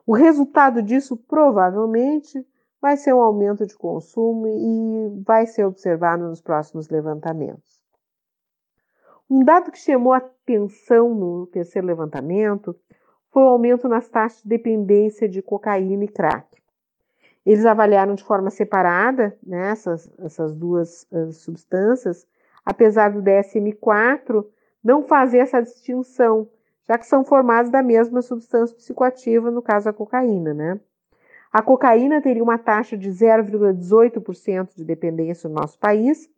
O 0.06 0.14
resultado 0.14 0.82
disso 0.82 1.16
provavelmente 1.16 2.46
vai 2.82 2.96
ser 2.98 3.14
um 3.14 3.22
aumento 3.22 3.66
de 3.66 3.76
consumo 3.76 4.48
e 4.48 5.24
vai 5.24 5.46
ser 5.46 5.66
observado 5.66 6.28
nos 6.28 6.42
próximos 6.42 6.90
levantamentos. 6.90 7.82
Um 9.30 9.44
dado 9.44 9.72
que 9.72 9.80
chamou 9.80 10.14
atenção 10.14 11.14
no 11.14 11.48
terceiro 11.48 11.88
levantamento 11.88 12.76
foi 13.32 13.44
o 13.44 13.48
aumento 13.48 13.88
nas 13.88 14.08
taxas 14.08 14.42
de 14.42 14.50
dependência 14.50 15.28
de 15.28 15.42
cocaína 15.42 16.06
e 16.06 16.08
crack. 16.08 16.48
Eles 17.46 17.66
avaliaram 17.66 18.14
de 18.14 18.24
forma 18.24 18.50
separada 18.50 19.38
né, 19.42 19.72
essas, 19.72 20.12
essas 20.20 20.54
duas 20.54 21.08
uh, 21.12 21.32
substâncias, 21.32 22.28
apesar 22.66 23.10
do 23.10 23.22
DSM-4 23.22 24.46
não 24.84 25.04
fazer 25.04 25.40
essa 25.40 25.62
distinção, 25.62 26.50
já 26.88 26.98
que 26.98 27.06
são 27.06 27.24
formados 27.24 27.72
da 27.72 27.82
mesma 27.82 28.22
substância 28.22 28.76
psicoativa, 28.76 29.50
no 29.52 29.62
caso 29.62 29.90
a 29.90 29.94
cocaína. 29.94 30.54
Né? 30.54 30.80
A 31.52 31.62
cocaína 31.62 32.22
teria 32.22 32.44
uma 32.44 32.58
taxa 32.58 32.98
de 32.98 33.10
0,18% 33.10 34.76
de 34.76 34.84
dependência 34.84 35.50
no 35.50 35.56
nosso 35.56 35.80
país 35.80 36.30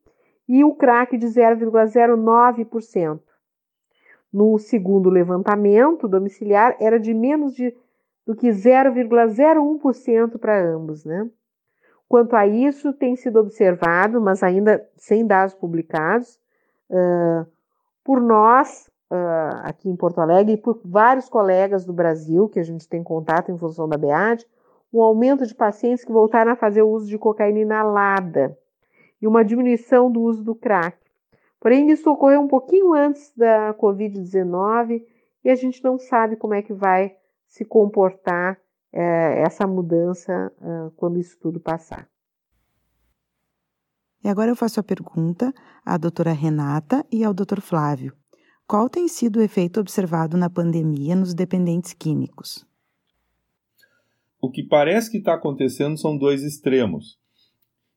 e 0.47 0.63
o 0.63 0.73
crack 0.73 1.17
de 1.17 1.27
0,09%. 1.27 3.19
No 4.31 4.57
segundo 4.57 5.09
levantamento 5.09 6.07
domiciliar, 6.07 6.75
era 6.79 6.99
de 6.99 7.13
menos 7.13 7.53
de 7.55 7.75
do 8.25 8.35
que 8.35 8.49
0,01% 8.49 10.37
para 10.37 10.63
ambos. 10.63 11.03
Né? 11.03 11.27
Quanto 12.07 12.35
a 12.35 12.45
isso, 12.45 12.93
tem 12.93 13.15
sido 13.15 13.39
observado, 13.39 14.21
mas 14.21 14.43
ainda 14.43 14.87
sem 14.95 15.25
dados 15.25 15.55
publicados, 15.55 16.39
uh, 16.91 17.45
por 18.03 18.21
nós 18.21 18.87
uh, 19.11 19.61
aqui 19.63 19.89
em 19.89 19.95
Porto 19.95 20.19
Alegre 20.19 20.53
e 20.53 20.57
por 20.57 20.79
vários 20.85 21.27
colegas 21.27 21.85
do 21.85 21.93
Brasil 21.93 22.47
que 22.47 22.59
a 22.59 22.63
gente 22.63 22.87
tem 22.87 23.03
contato 23.03 23.51
em 23.51 23.57
função 23.57 23.89
da 23.89 23.97
BEAD, 23.97 24.45
um 24.93 25.01
aumento 25.01 25.45
de 25.45 25.55
pacientes 25.55 26.03
que 26.03 26.11
voltaram 26.11 26.51
a 26.51 26.55
fazer 26.55 26.81
o 26.81 26.89
uso 26.89 27.07
de 27.07 27.17
cocaína 27.17 27.59
inalada 27.59 28.57
e 29.21 29.27
uma 29.27 29.43
diminuição 29.43 30.11
do 30.11 30.21
uso 30.21 30.43
do 30.43 30.55
crack. 30.55 30.97
Porém, 31.59 31.89
isso 31.91 32.09
ocorreu 32.09 32.41
um 32.41 32.47
pouquinho 32.47 32.93
antes 32.93 33.33
da 33.35 33.73
Covid-19 33.73 35.03
e 35.43 35.49
a 35.49 35.55
gente 35.55 35.83
não 35.83 35.97
sabe 35.99 36.35
como 36.37 36.53
é 36.53 36.61
que 36.61 36.73
vai 36.73 37.15
se 37.47 37.65
comportar 37.65 38.57
é, 38.93 39.41
essa 39.41 39.67
mudança 39.67 40.51
uh, 40.57 40.91
quando 40.91 41.19
isso 41.19 41.37
tudo 41.39 41.59
passar. 41.59 42.09
E 44.23 44.27
agora 44.27 44.51
eu 44.51 44.55
faço 44.55 44.79
a 44.79 44.83
pergunta 44.83 45.53
à 45.85 45.97
doutora 45.97 46.31
Renata 46.31 47.05
e 47.11 47.23
ao 47.23 47.33
doutor 47.33 47.61
Flávio. 47.61 48.13
Qual 48.67 48.89
tem 48.89 49.07
sido 49.07 49.39
o 49.39 49.41
efeito 49.41 49.79
observado 49.79 50.37
na 50.37 50.49
pandemia 50.49 51.15
nos 51.15 51.33
dependentes 51.33 51.93
químicos? 51.93 52.65
O 54.41 54.51
que 54.51 54.63
parece 54.63 55.09
que 55.09 55.17
está 55.17 55.33
acontecendo 55.33 55.97
são 55.97 56.17
dois 56.17 56.43
extremos. 56.43 57.17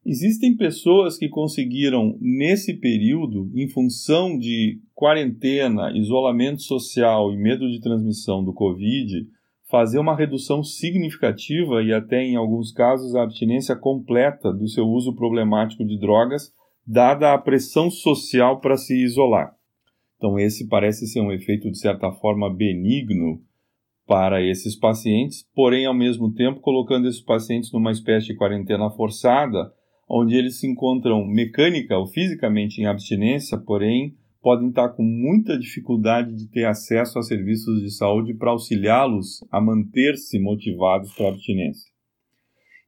Existem 0.05 0.57
pessoas 0.57 1.17
que 1.17 1.29
conseguiram, 1.29 2.19
nesse 2.21 2.75
período, 2.75 3.49
em 3.55 3.69
função 3.69 4.37
de 4.37 4.81
quarentena, 4.95 5.93
isolamento 5.97 6.61
social 6.63 7.33
e 7.33 7.37
medo 7.37 7.71
de 7.71 7.81
transmissão 7.81 8.43
do 8.43 8.53
Covid, 8.53 9.29
fazer 9.71 10.01
uma 10.01 10.17
redução 10.17 10.65
significativa 10.65 11.83
e 11.83 11.93
até 11.93 12.21
em 12.21 12.35
alguns 12.35 12.73
casos 12.73 13.15
a 13.15 13.23
abstinência 13.23 13.77
completa 13.77 14.53
do 14.53 14.69
seu 14.69 14.85
uso 14.85 15.15
problemático 15.15 15.85
de 15.85 15.97
drogas, 15.99 16.53
dada 16.85 17.33
a 17.33 17.39
pressão 17.39 17.89
social 17.89 18.61
para 18.61 18.77
se 18.77 19.01
isolar. 19.05 19.55
Então, 20.17 20.37
esse 20.37 20.67
parece 20.67 21.07
ser 21.07 21.21
um 21.21 21.33
efeito 21.33 21.71
de 21.71 21.79
certa 21.79 22.11
forma 22.11 22.53
benigno 22.53 23.41
para 24.05 24.43
esses 24.43 24.75
pacientes, 24.75 25.49
porém, 25.55 25.87
ao 25.87 25.95
mesmo 25.95 26.33
tempo, 26.35 26.61
colocando 26.61 27.07
esses 27.07 27.21
pacientes 27.21 27.73
numa 27.73 27.93
espécie 27.93 28.27
de 28.27 28.35
quarentena 28.35 28.91
forçada, 28.91 29.73
onde 30.15 30.37
eles 30.37 30.61
se 30.61 30.67
encontram 30.67 31.27
mecânica 31.27 31.97
ou 31.97 32.07
fisicamente 32.07 32.83
em 32.83 32.85
abstinência, 32.85 33.57
porém 33.57 34.15
podem 34.43 34.69
estar 34.69 34.91
com 34.91 35.03
muita 35.03 35.59
dificuldade 35.59 36.35
de 36.37 36.51
ter 36.51 36.67
acesso 36.67 37.19
a 37.19 37.23
serviços 37.23 37.81
de 37.81 37.91
saúde 37.91 38.35
para 38.35 38.51
auxiliá-los 38.51 39.43
a 39.51 39.59
manter-se 39.59 40.39
motivados 40.39 41.15
para 41.15 41.27
a 41.27 41.29
abstinência. 41.31 41.91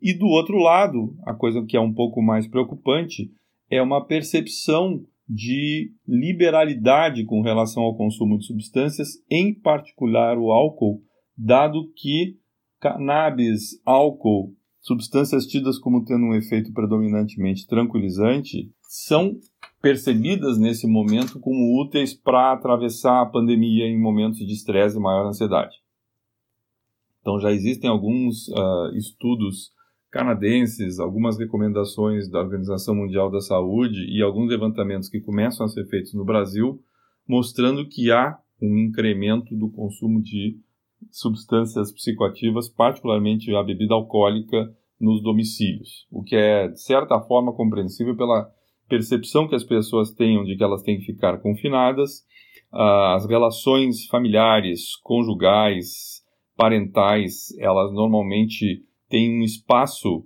E 0.03 0.13
do 0.13 0.27
outro 0.27 0.59
lado, 0.59 1.17
a 1.25 1.33
coisa 1.33 1.65
que 1.65 1.79
é 1.79 1.81
um 1.81 1.95
pouco 1.95 2.21
mais 2.21 2.47
preocupante 2.47 3.31
é 3.71 3.81
uma 3.81 4.05
percepção 4.05 5.03
de 5.27 5.93
liberalidade 6.07 7.25
com 7.25 7.41
relação 7.41 7.85
ao 7.85 7.97
consumo 7.97 8.37
de 8.37 8.45
substâncias, 8.45 9.13
em 9.31 9.55
particular 9.55 10.37
o 10.37 10.53
álcool, 10.53 11.01
dado 11.39 11.91
que 11.97 12.37
cannabis, 12.79 13.81
álcool, 13.87 14.53
substâncias 14.85 15.47
tidas 15.47 15.79
como 15.79 16.05
tendo 16.05 16.27
um 16.27 16.35
efeito 16.35 16.71
predominantemente 16.73 17.67
tranquilizante, 17.67 18.71
são 18.83 19.35
percebidas 19.81 20.59
nesse 20.59 20.87
momento 20.87 21.41
como 21.41 21.81
úteis 21.83 22.13
para 22.13 22.53
atravessar 22.53 23.23
a 23.23 23.27
pandemia 23.27 23.87
em 23.87 23.99
momentos 23.99 24.39
de 24.39 24.53
estresse 24.53 24.99
e 24.99 25.01
maior 25.01 25.27
ansiedade. 25.27 25.75
Então 27.21 27.41
já 27.41 27.51
existem 27.51 27.89
alguns 27.89 28.49
uh, 28.49 28.95
estudos 28.95 29.73
canadenses, 30.11 31.01
algumas 31.01 31.39
recomendações 31.39 32.29
da 32.29 32.39
Organização 32.39 32.95
Mundial 32.95 33.31
da 33.31 33.41
Saúde 33.41 34.05
e 34.07 34.23
alguns 34.23 34.51
levantamentos 34.51 35.09
que 35.09 35.21
começam 35.21 35.65
a 35.65 35.69
ser 35.69 35.87
feitos 35.87 36.13
no 36.13 36.27
Brasil, 36.27 36.79
mostrando 37.27 37.89
que 37.89 38.13
há 38.13 38.39
um 38.61 38.79
incremento 38.79 39.57
do 39.57 39.71
consumo 39.71 40.23
de 40.23 40.59
substâncias 41.15 41.93
psicoativas, 41.93 42.69
particularmente 42.69 43.55
a 43.55 43.63
bebida 43.63 43.95
alcoólica, 43.95 44.69
nos 45.01 45.23
domicílios, 45.23 46.07
o 46.11 46.23
que 46.23 46.35
é, 46.35 46.69
de 46.69 46.81
certa 46.81 47.21
forma, 47.21 47.53
compreensível 47.53 48.17
pela 48.17 48.49
percepção 48.89 49.47
que 49.47 49.55
as 49.55 49.65
pessoas 49.65 50.13
tenham 50.13 50.45
de 50.45 50.57
que 50.57 50.65
elas 50.65 50.83
têm 50.83 50.99
que 50.99 51.07
ficar 51.07 51.39
confinadas, 51.39 52.21
uh, 52.73 53.15
as 53.15 53.27
relações 53.27 54.07
familiares, 54.07 54.97
conjugais, 55.03 56.23
parentais, 56.57 57.57
elas 57.59 57.93
normalmente 57.93 58.83
têm 59.09 59.41
um 59.41 59.43
espaço 59.43 60.25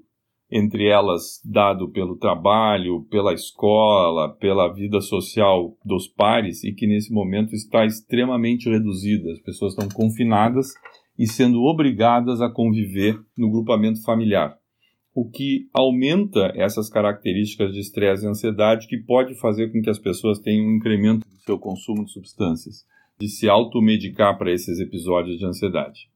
entre 0.51 0.87
elas 0.87 1.41
dado 1.45 1.91
pelo 1.91 2.17
trabalho, 2.17 3.07
pela 3.11 3.35
escola, 3.35 4.35
pela 4.37 4.73
vida 4.73 5.01
social 5.01 5.77
dos 5.85 6.09
pares 6.09 6.65
e 6.65 6.73
que 6.73 6.87
nesse 6.87 7.13
momento 7.13 7.55
está 7.55 7.85
extremamente 7.85 8.69
reduzida. 8.69 9.33
As 9.33 9.41
pessoas 9.41 9.75
estão 9.75 9.89
confinadas 9.89 10.73
e 11.19 11.27
sendo 11.27 11.63
obrigadas 11.65 12.41
a 12.41 12.49
conviver 12.51 13.21
no 13.37 13.51
grupamento 13.51 14.03
familiar 14.03 14.57
o 15.21 15.29
que 15.29 15.69
aumenta 15.75 16.53
essas 16.55 16.89
características 16.89 17.73
de 17.73 17.81
estresse 17.81 18.25
e 18.25 18.29
ansiedade 18.29 18.87
que 18.87 18.97
pode 18.97 19.35
fazer 19.35 19.73
com 19.73 19.83
que 19.83 19.91
as 19.91 19.99
pessoas 19.99 20.39
tenham 20.39 20.65
um 20.65 20.77
incremento 20.77 21.27
do 21.29 21.41
seu 21.41 21.59
consumo 21.59 22.05
de 22.05 22.13
substâncias, 22.13 22.87
de 23.19 23.29
se 23.29 23.49
automedicar 23.49 24.39
para 24.39 24.53
esses 24.53 24.79
episódios 24.79 25.37
de 25.37 25.45
ansiedade. 25.45 26.09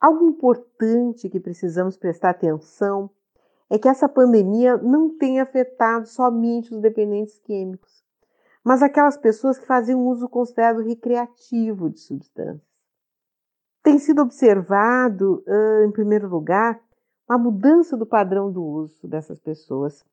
Algo 0.00 0.26
importante 0.28 1.28
que 1.28 1.38
precisamos 1.38 1.96
prestar 1.96 2.30
atenção 2.30 3.10
é 3.68 3.78
que 3.78 3.88
essa 3.88 4.08
pandemia 4.08 4.76
não 4.78 5.16
tem 5.16 5.40
afetado 5.40 6.06
somente 6.08 6.74
os 6.74 6.80
dependentes 6.80 7.38
químicos, 7.40 8.02
mas 8.64 8.82
aquelas 8.82 9.16
pessoas 9.16 9.58
que 9.58 9.66
faziam 9.66 10.06
uso 10.06 10.28
considerado 10.28 10.80
recreativo 10.80 11.90
de 11.90 12.00
substâncias. 12.00 12.62
Tem 13.82 13.98
sido 13.98 14.22
observado, 14.22 15.44
em 15.86 15.90
primeiro 15.92 16.28
lugar, 16.28 16.80
uma 17.28 17.38
mudança 17.38 17.96
do 17.96 18.04
padrão 18.04 18.50
do 18.50 18.62
uso 18.62 19.06
dessas 19.06 19.38
pessoas. 19.38 20.04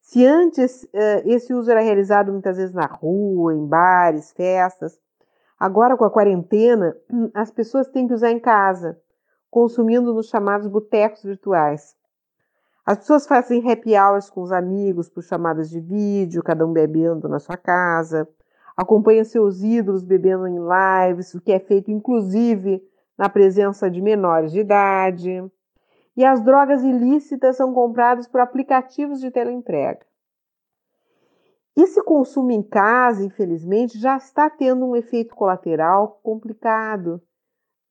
Se 0.00 0.26
antes 0.26 0.86
esse 1.24 1.54
uso 1.54 1.70
era 1.70 1.80
realizado 1.80 2.32
muitas 2.32 2.56
vezes 2.56 2.74
na 2.74 2.86
rua, 2.86 3.54
em 3.54 3.66
bares, 3.66 4.32
festas, 4.32 4.98
agora 5.58 5.96
com 5.96 6.04
a 6.04 6.10
quarentena, 6.10 6.96
as 7.32 7.50
pessoas 7.50 7.88
têm 7.88 8.06
que 8.06 8.14
usar 8.14 8.30
em 8.30 8.40
casa, 8.40 9.00
consumindo 9.54 10.12
nos 10.12 10.30
chamados 10.30 10.66
botecos 10.66 11.22
virtuais. 11.22 11.94
As 12.84 12.98
pessoas 12.98 13.24
fazem 13.24 13.70
happy 13.70 13.96
hours 13.96 14.28
com 14.28 14.42
os 14.42 14.50
amigos 14.50 15.08
por 15.08 15.22
chamadas 15.22 15.70
de 15.70 15.78
vídeo, 15.78 16.42
cada 16.42 16.66
um 16.66 16.72
bebendo 16.72 17.28
na 17.28 17.38
sua 17.38 17.56
casa, 17.56 18.28
acompanham 18.76 19.24
seus 19.24 19.62
ídolos 19.62 20.02
bebendo 20.02 20.48
em 20.48 20.58
lives, 20.58 21.32
o 21.34 21.40
que 21.40 21.52
é 21.52 21.60
feito 21.60 21.88
inclusive 21.88 22.82
na 23.16 23.28
presença 23.28 23.88
de 23.88 24.02
menores 24.02 24.50
de 24.50 24.58
idade. 24.58 25.48
E 26.16 26.24
as 26.24 26.42
drogas 26.42 26.82
ilícitas 26.82 27.56
são 27.56 27.72
compradas 27.72 28.26
por 28.26 28.40
aplicativos 28.40 29.20
de 29.20 29.30
teleentrega. 29.30 30.04
Esse 31.76 32.02
consumo 32.02 32.50
em 32.50 32.62
casa, 32.62 33.24
infelizmente, 33.24 34.00
já 34.00 34.16
está 34.16 34.50
tendo 34.50 34.84
um 34.84 34.96
efeito 34.96 35.32
colateral 35.36 36.18
complicado, 36.24 37.22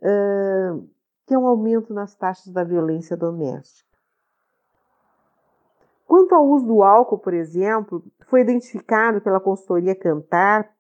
uh, 0.02 0.93
é 1.34 1.38
um 1.38 1.48
aumento 1.48 1.94
nas 1.94 2.16
taxas 2.16 2.52
da 2.52 2.64
violência 2.64 3.18
doméstica. 3.18 3.94
Quanto 6.06 6.36
ao 6.36 6.48
uso 6.48 6.66
do 6.66 6.84
álcool, 6.84 7.18
por 7.18 7.34
exemplo, 7.34 8.04
foi 8.28 8.42
identificado 8.42 9.20
pela 9.22 9.40
consultoria 9.40 9.96
Cantar 9.96 10.72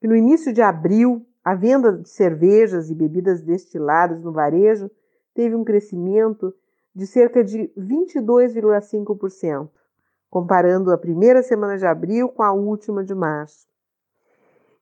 que 0.00 0.08
no 0.08 0.16
início 0.16 0.52
de 0.52 0.62
abril 0.62 1.24
a 1.44 1.54
venda 1.54 1.92
de 1.92 2.08
cervejas 2.08 2.90
e 2.90 2.94
bebidas 2.94 3.40
destiladas 3.42 4.22
no 4.22 4.32
varejo 4.32 4.90
teve 5.34 5.54
um 5.54 5.64
crescimento 5.64 6.52
de 6.94 7.06
cerca 7.06 7.44
de 7.44 7.70
22,5%, 7.78 9.70
comparando 10.28 10.92
a 10.92 10.98
primeira 10.98 11.42
semana 11.42 11.78
de 11.78 11.86
abril 11.86 12.28
com 12.28 12.42
a 12.42 12.52
última 12.52 13.04
de 13.04 13.14
março. 13.14 13.69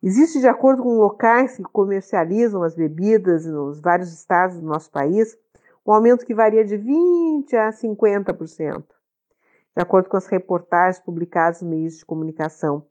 Existe, 0.02 0.40
de 0.40 0.46
acordo 0.46 0.82
com 0.82 0.98
locais 0.98 1.56
que 1.56 1.62
comercializam 1.62 2.62
as 2.62 2.74
bebidas 2.74 3.46
nos 3.46 3.80
vários 3.80 4.12
estados 4.12 4.56
do 4.56 4.66
nosso 4.66 4.90
país, 4.90 5.36
um 5.86 5.92
aumento 5.92 6.24
que 6.24 6.34
varia 6.34 6.64
de 6.64 6.76
20% 6.76 7.54
a 7.54 7.72
50% 7.72 8.84
de 9.78 9.82
acordo 9.82 10.08
com 10.08 10.16
as 10.16 10.26
reportagens 10.26 10.98
publicadas 10.98 11.62
nos 11.62 11.70
meios 11.70 11.98
de 11.98 12.04
comunicação. 12.04 12.84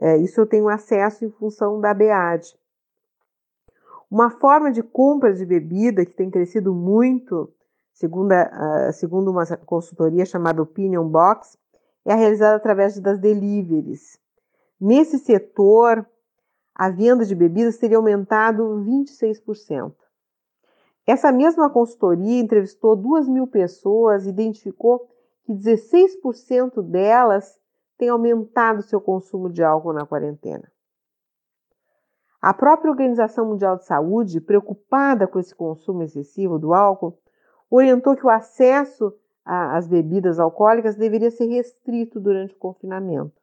É, 0.00 0.16
isso 0.16 0.40
eu 0.40 0.46
tenho 0.46 0.70
acesso 0.70 1.22
em 1.22 1.30
função 1.30 1.78
da 1.78 1.92
BEAD. 1.92 2.58
Uma 4.10 4.30
forma 4.30 4.72
de 4.72 4.82
compra 4.82 5.34
de 5.34 5.44
bebida 5.44 6.02
que 6.02 6.14
tem 6.14 6.30
crescido 6.30 6.74
muito, 6.74 7.52
segundo, 7.92 8.32
a, 8.32 8.90
segundo 8.90 9.30
uma 9.30 9.44
consultoria 9.66 10.24
chamada 10.24 10.62
Opinion 10.62 11.06
Box, 11.06 11.58
é 12.06 12.14
realizada 12.14 12.56
através 12.56 12.98
das 12.98 13.18
deliveries. 13.18 14.18
Nesse 14.80 15.18
setor, 15.18 16.06
a 16.80 16.88
venda 16.88 17.26
de 17.26 17.34
bebidas 17.34 17.76
teria 17.76 17.98
aumentado 17.98 18.62
26%. 18.86 19.92
Essa 21.06 21.30
mesma 21.30 21.68
consultoria 21.68 22.40
entrevistou 22.40 22.96
2 22.96 23.28
mil 23.28 23.46
pessoas 23.46 24.24
e 24.24 24.30
identificou 24.30 25.06
que 25.44 25.52
16% 25.52 26.80
delas 26.82 27.60
têm 27.98 28.08
aumentado 28.08 28.80
seu 28.80 28.98
consumo 28.98 29.50
de 29.50 29.62
álcool 29.62 29.92
na 29.92 30.06
quarentena. 30.06 30.72
A 32.40 32.54
própria 32.54 32.90
Organização 32.90 33.44
Mundial 33.44 33.76
de 33.76 33.84
Saúde, 33.84 34.40
preocupada 34.40 35.28
com 35.28 35.38
esse 35.38 35.54
consumo 35.54 36.02
excessivo 36.02 36.58
do 36.58 36.72
álcool, 36.72 37.18
orientou 37.70 38.16
que 38.16 38.24
o 38.24 38.30
acesso 38.30 39.12
às 39.44 39.86
bebidas 39.86 40.40
alcoólicas 40.40 40.96
deveria 40.96 41.30
ser 41.30 41.44
restrito 41.44 42.18
durante 42.18 42.54
o 42.54 42.58
confinamento. 42.58 43.38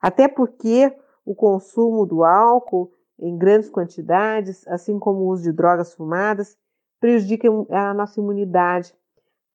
Até 0.00 0.28
porque 0.28 0.96
o 1.26 1.34
consumo 1.34 2.06
do 2.06 2.24
álcool 2.24 2.90
em 3.18 3.36
grandes 3.36 3.68
quantidades, 3.68 4.66
assim 4.68 4.98
como 4.98 5.20
o 5.20 5.28
uso 5.28 5.42
de 5.42 5.52
drogas 5.52 5.92
fumadas, 5.92 6.56
prejudica 6.98 7.48
a 7.70 7.92
nossa 7.92 8.18
imunidade 8.18 8.94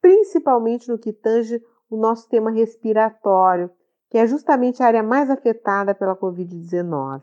principalmente 0.01 0.89
no 0.89 0.97
que 0.97 1.13
tange 1.13 1.63
o 1.89 1.95
nosso 1.95 2.23
sistema 2.23 2.51
respiratório, 2.51 3.69
que 4.09 4.17
é 4.17 4.25
justamente 4.25 4.81
a 4.81 4.87
área 4.87 5.03
mais 5.03 5.29
afetada 5.29 5.93
pela 5.93 6.15
Covid-19. 6.15 7.21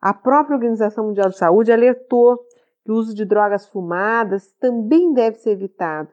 A 0.00 0.14
própria 0.14 0.54
Organização 0.54 1.06
Mundial 1.06 1.28
de 1.28 1.36
Saúde 1.36 1.72
alertou 1.72 2.38
que 2.84 2.92
o 2.92 2.94
uso 2.94 3.14
de 3.14 3.24
drogas 3.24 3.66
fumadas 3.66 4.52
também 4.60 5.12
deve 5.12 5.38
ser 5.38 5.50
evitado 5.50 6.10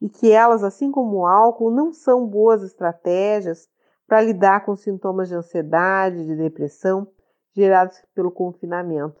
e 0.00 0.08
que 0.08 0.30
elas, 0.30 0.62
assim 0.62 0.90
como 0.90 1.18
o 1.18 1.26
álcool, 1.26 1.70
não 1.70 1.92
são 1.92 2.26
boas 2.26 2.62
estratégias 2.62 3.68
para 4.06 4.20
lidar 4.20 4.64
com 4.64 4.76
sintomas 4.76 5.28
de 5.28 5.34
ansiedade, 5.34 6.24
de 6.24 6.36
depressão 6.36 7.06
gerados 7.54 8.02
pelo 8.14 8.30
confinamento, 8.30 9.20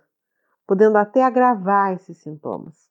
podendo 0.66 0.96
até 0.98 1.22
agravar 1.22 1.92
esses 1.94 2.18
sintomas. 2.18 2.90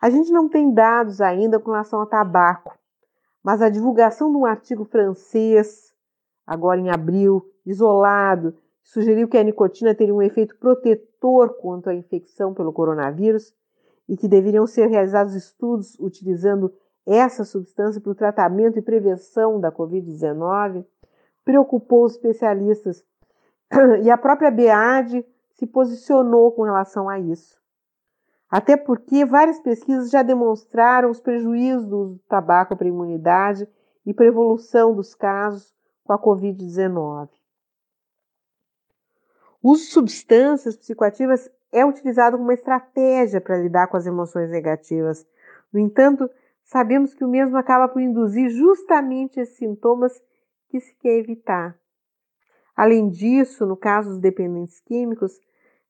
A 0.00 0.10
gente 0.10 0.30
não 0.30 0.48
tem 0.48 0.72
dados 0.72 1.20
ainda 1.20 1.58
com 1.58 1.70
relação 1.70 2.00
ao 2.00 2.06
tabaco, 2.06 2.78
mas 3.42 3.62
a 3.62 3.68
divulgação 3.68 4.30
de 4.30 4.36
um 4.36 4.44
artigo 4.44 4.84
francês, 4.84 5.92
agora 6.46 6.80
em 6.80 6.90
abril, 6.90 7.44
isolado, 7.64 8.56
sugeriu 8.82 9.28
que 9.28 9.38
a 9.38 9.42
nicotina 9.42 9.94
teria 9.94 10.14
um 10.14 10.22
efeito 10.22 10.56
protetor 10.58 11.54
contra 11.60 11.92
a 11.92 11.94
infecção 11.94 12.54
pelo 12.54 12.72
coronavírus 12.72 13.54
e 14.08 14.16
que 14.16 14.28
deveriam 14.28 14.66
ser 14.66 14.86
realizados 14.86 15.34
estudos 15.34 15.98
utilizando 15.98 16.72
essa 17.06 17.44
substância 17.44 18.00
para 18.00 18.10
o 18.10 18.14
tratamento 18.14 18.78
e 18.78 18.82
prevenção 18.82 19.60
da 19.60 19.70
Covid-19, 19.70 20.84
preocupou 21.44 22.04
os 22.04 22.12
especialistas 22.12 23.04
e 24.02 24.10
a 24.10 24.18
própria 24.18 24.50
BEAD 24.50 25.24
se 25.54 25.66
posicionou 25.66 26.50
com 26.52 26.62
relação 26.64 27.08
a 27.08 27.18
isso. 27.18 27.56
Até 28.50 28.76
porque 28.76 29.24
várias 29.24 29.58
pesquisas 29.60 30.10
já 30.10 30.22
demonstraram 30.22 31.10
os 31.10 31.20
prejuízos 31.20 31.86
do 31.86 32.20
tabaco 32.28 32.76
para 32.76 32.86
a 32.86 32.90
imunidade 32.90 33.68
e 34.04 34.12
para 34.12 34.24
a 34.24 34.28
evolução 34.28 34.94
dos 34.94 35.14
casos 35.14 35.74
com 36.04 36.12
a 36.12 36.18
Covid-19. 36.18 37.28
O 39.62 39.70
uso 39.72 39.84
de 39.84 39.90
substâncias 39.90 40.76
psicoativas 40.76 41.50
é 41.72 41.84
utilizado 41.84 42.36
como 42.36 42.48
uma 42.48 42.54
estratégia 42.54 43.40
para 43.40 43.58
lidar 43.58 43.88
com 43.88 43.96
as 43.96 44.06
emoções 44.06 44.48
negativas. 44.48 45.26
No 45.72 45.80
entanto, 45.80 46.30
sabemos 46.66 47.14
que 47.14 47.24
o 47.24 47.28
mesmo 47.28 47.56
acaba 47.56 47.88
por 47.88 48.02
induzir 48.02 48.50
justamente 48.50 49.40
esses 49.40 49.56
sintomas 49.56 50.20
que 50.68 50.80
se 50.80 50.94
quer 50.96 51.18
evitar. 51.18 51.78
Além 52.76 53.08
disso, 53.08 53.64
no 53.64 53.76
caso 53.76 54.10
dos 54.10 54.18
dependentes 54.18 54.80
químicos, 54.80 55.40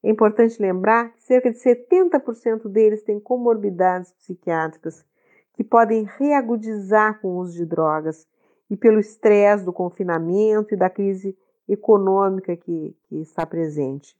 é 0.03 0.09
importante 0.09 0.61
lembrar 0.61 1.11
que 1.11 1.21
cerca 1.23 1.51
de 1.51 1.57
70% 1.57 2.69
deles 2.69 3.03
têm 3.03 3.19
comorbidades 3.19 4.11
psiquiátricas 4.13 5.05
que 5.53 5.63
podem 5.63 6.03
reagudizar 6.03 7.19
com 7.19 7.29
o 7.29 7.37
uso 7.39 7.57
de 7.57 7.65
drogas 7.65 8.27
e 8.69 8.77
pelo 8.77 8.99
estresse 8.99 9.65
do 9.65 9.73
confinamento 9.73 10.73
e 10.73 10.77
da 10.77 10.89
crise 10.89 11.35
econômica 11.67 12.55
que, 12.55 12.95
que 13.09 13.17
está 13.17 13.45
presente. 13.45 14.15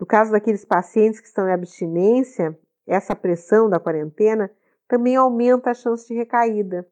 No 0.00 0.06
caso 0.06 0.32
daqueles 0.32 0.64
pacientes 0.64 1.20
que 1.20 1.26
estão 1.26 1.48
em 1.48 1.52
abstinência, 1.52 2.58
essa 2.86 3.14
pressão 3.14 3.68
da 3.68 3.78
quarentena 3.78 4.50
também 4.88 5.16
aumenta 5.16 5.70
a 5.70 5.74
chance 5.74 6.06
de 6.06 6.14
recaída, 6.14 6.88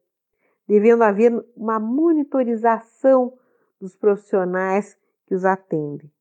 devendo 0.67 1.03
haver 1.03 1.31
uma 1.55 1.79
monitorização 1.79 3.37
dos 3.79 3.95
profissionais 3.95 4.97
que 5.25 5.35
os 5.35 5.45
atendem. 5.45 6.11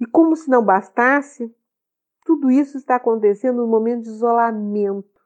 E 0.00 0.06
como 0.06 0.36
se 0.36 0.48
não 0.48 0.64
bastasse, 0.64 1.54
tudo 2.24 2.50
isso 2.50 2.76
está 2.76 2.96
acontecendo 2.96 3.62
no 3.62 3.66
momento 3.66 4.04
de 4.04 4.10
isolamento, 4.10 5.20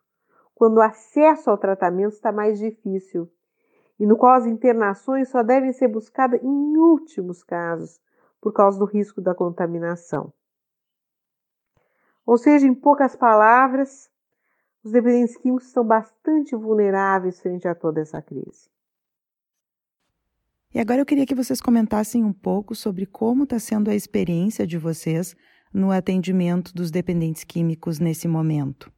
quando 0.54 0.78
o 0.78 0.82
acesso 0.82 1.50
ao 1.50 1.58
tratamento 1.58 2.12
está 2.12 2.30
mais 2.30 2.58
difícil 2.58 3.30
e 3.98 4.06
no 4.06 4.16
qual 4.16 4.34
as 4.34 4.46
internações 4.46 5.28
só 5.28 5.42
devem 5.42 5.72
ser 5.72 5.88
buscadas 5.88 6.42
em 6.42 6.76
últimos 6.76 7.42
casos, 7.42 8.00
por 8.40 8.52
causa 8.52 8.78
do 8.78 8.84
risco 8.84 9.20
da 9.20 9.34
contaminação. 9.34 10.32
Ou 12.26 12.36
seja, 12.36 12.66
em 12.66 12.74
poucas 12.74 13.14
palavras, 13.14 14.10
os 14.84 14.90
dependentes 14.90 15.36
químicos 15.36 15.66
estão 15.66 15.86
bastante 15.86 16.56
vulneráveis 16.56 17.40
frente 17.40 17.68
a 17.68 17.74
toda 17.74 18.00
essa 18.00 18.20
crise. 18.20 18.70
E 20.74 20.78
agora 20.78 21.00
eu 21.00 21.06
queria 21.06 21.26
que 21.26 21.34
vocês 21.34 21.60
comentassem 21.60 22.24
um 22.24 22.32
pouco 22.32 22.74
sobre 22.74 23.04
como 23.04 23.44
está 23.44 23.58
sendo 23.58 23.90
a 23.90 23.94
experiência 23.94 24.66
de 24.66 24.78
vocês 24.78 25.36
no 25.72 25.90
atendimento 25.90 26.74
dos 26.74 26.90
dependentes 26.90 27.44
químicos 27.44 27.98
nesse 27.98 28.26
momento. 28.26 28.90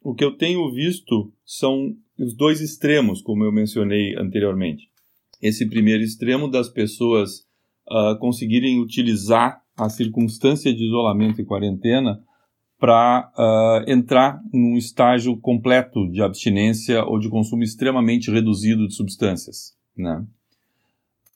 O 0.00 0.14
que 0.14 0.24
eu 0.24 0.36
tenho 0.36 0.72
visto 0.72 1.32
são 1.44 1.96
os 2.18 2.34
dois 2.36 2.60
extremos, 2.60 3.20
como 3.20 3.44
eu 3.44 3.52
mencionei 3.52 4.16
anteriormente. 4.16 4.88
esse 5.42 5.68
primeiro 5.68 6.02
extremo 6.02 6.48
das 6.48 6.68
pessoas 6.68 7.40
uh, 7.90 8.18
conseguirem 8.18 8.80
utilizar 8.80 9.62
a 9.76 9.88
circunstância 9.90 10.72
de 10.72 10.82
isolamento 10.82 11.40
e 11.40 11.44
quarentena 11.44 12.24
para 12.86 13.32
uh, 13.36 13.90
entrar 13.90 14.40
num 14.52 14.76
estágio 14.76 15.36
completo 15.38 16.08
de 16.08 16.22
abstinência 16.22 17.02
ou 17.02 17.18
de 17.18 17.28
consumo 17.28 17.64
extremamente 17.64 18.30
reduzido 18.30 18.86
de 18.86 18.94
substâncias. 18.94 19.74
Né? 19.96 20.24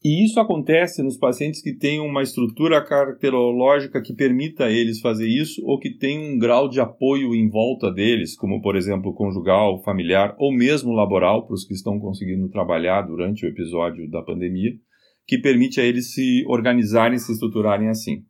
E 0.04 0.24
isso 0.24 0.38
acontece 0.38 1.02
nos 1.02 1.16
pacientes 1.16 1.60
que 1.60 1.72
têm 1.72 1.98
uma 1.98 2.22
estrutura 2.22 2.80
caracterológica 2.84 4.00
que 4.00 4.14
permita 4.14 4.70
eles 4.70 5.00
fazer 5.00 5.26
isso 5.26 5.60
ou 5.66 5.76
que 5.80 5.90
tem 5.90 6.20
um 6.20 6.38
grau 6.38 6.68
de 6.68 6.80
apoio 6.80 7.34
em 7.34 7.48
volta 7.48 7.90
deles, 7.90 8.36
como 8.36 8.62
por 8.62 8.76
exemplo 8.76 9.12
conjugal, 9.12 9.82
familiar 9.82 10.36
ou 10.38 10.52
mesmo 10.52 10.92
laboral, 10.92 11.48
para 11.48 11.54
os 11.54 11.64
que 11.64 11.74
estão 11.74 11.98
conseguindo 11.98 12.48
trabalhar 12.48 13.02
durante 13.02 13.44
o 13.44 13.48
episódio 13.48 14.08
da 14.08 14.22
pandemia, 14.22 14.70
que 15.26 15.36
permite 15.36 15.80
a 15.80 15.84
eles 15.84 16.14
se 16.14 16.44
organizarem 16.46 17.16
e 17.16 17.20
se 17.20 17.32
estruturarem 17.32 17.88
assim. 17.88 18.22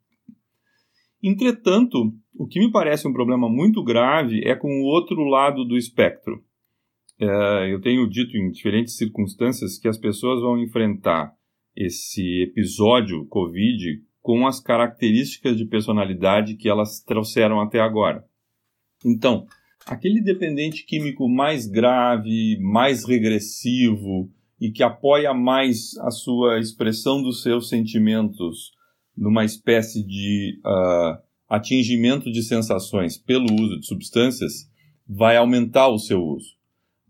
Entretanto, 1.23 2.13
o 2.35 2.47
que 2.47 2.59
me 2.59 2.71
parece 2.71 3.07
um 3.07 3.13
problema 3.13 3.49
muito 3.49 3.83
grave 3.85 4.43
é 4.45 4.55
com 4.55 4.81
o 4.81 4.85
outro 4.85 5.23
lado 5.25 5.65
do 5.65 5.77
espectro. 5.77 6.43
É, 7.19 7.73
eu 7.73 7.81
tenho 7.81 8.09
dito 8.09 8.37
em 8.37 8.51
diferentes 8.51 8.97
circunstâncias 8.97 9.79
que 9.79 9.87
as 9.87 9.99
pessoas 9.99 10.41
vão 10.41 10.59
enfrentar 10.59 11.35
esse 11.77 12.43
episódio 12.43 13.27
Covid 13.27 14.03
com 14.23 14.47
as 14.47 14.61
características 14.61 15.57
de 15.57 15.67
personalidade 15.67 16.57
que 16.57 16.69
elas 16.69 17.03
trouxeram 17.03 17.61
até 17.61 17.81
agora. 17.81 18.25
Então, 19.05 19.47
aquele 19.87 20.23
dependente 20.23 20.85
químico 20.85 21.29
mais 21.29 21.67
grave, 21.67 22.59
mais 22.61 23.07
regressivo 23.07 24.31
e 24.61 24.71
que 24.71 24.83
apoia 24.83 25.33
mais 25.33 25.97
a 25.99 26.11
sua 26.11 26.59
expressão 26.59 27.23
dos 27.23 27.43
seus 27.43 27.69
sentimentos 27.69 28.73
numa 29.21 29.45
espécie 29.45 30.03
de 30.03 30.59
uh, 30.65 31.23
atingimento 31.49 32.33
de 32.33 32.43
sensações 32.43 33.17
pelo 33.17 33.53
uso 33.53 33.79
de 33.79 33.87
substâncias, 33.87 34.69
vai 35.07 35.37
aumentar 35.37 35.89
o 35.89 35.99
seu 35.99 36.21
uso 36.21 36.59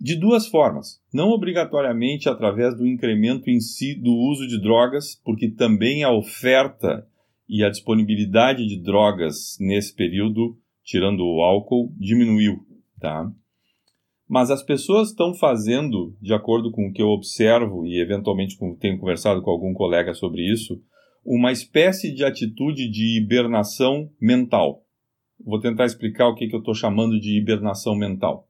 de 0.01 0.17
duas 0.17 0.47
formas. 0.47 0.99
Não 1.13 1.29
obrigatoriamente 1.29 2.29
através 2.29 2.75
do 2.77 2.87
incremento 2.87 3.51
em 3.51 3.61
si 3.61 3.95
do 3.95 4.13
uso 4.13 4.47
de 4.47 4.61
drogas, 4.61 5.21
porque 5.23 5.51
também 5.51 6.03
a 6.03 6.11
oferta 6.11 7.07
e 7.47 7.63
a 7.63 7.69
disponibilidade 7.69 8.67
de 8.67 8.81
drogas 8.81 9.59
nesse 9.61 9.95
período, 9.95 10.57
tirando 10.83 11.21
o 11.21 11.43
álcool, 11.43 11.93
diminuiu, 11.99 12.61
tá? 12.99 13.31
Mas 14.27 14.51
as 14.51 14.63
pessoas 14.63 15.11
estão 15.11 15.35
fazendo, 15.35 16.17
de 16.23 16.33
acordo 16.33 16.71
com 16.71 16.87
o 16.87 16.93
que 16.93 17.03
eu 17.03 17.09
observo 17.09 17.85
e 17.85 18.01
eventualmente 18.01 18.57
tenho 18.79 18.99
conversado 18.99 19.43
com 19.43 19.51
algum 19.51 19.75
colega 19.75 20.15
sobre 20.15 20.51
isso, 20.51 20.81
uma 21.25 21.53
espécie 21.53 22.13
de 22.13 22.25
atitude 22.25 22.91
de 22.91 23.19
hibernação 23.19 24.11
mental. 24.21 24.85
Vou 25.45 25.61
tentar 25.61 25.87
explicar 25.87 26.29
o 26.29 26.35
que, 26.35 26.49
que 26.49 26.55
eu 26.55 26.61
estou 26.61 26.75
chamando 26.75 27.19
de 27.19 27.39
hibernação 27.39 27.95
mental. 27.95 28.49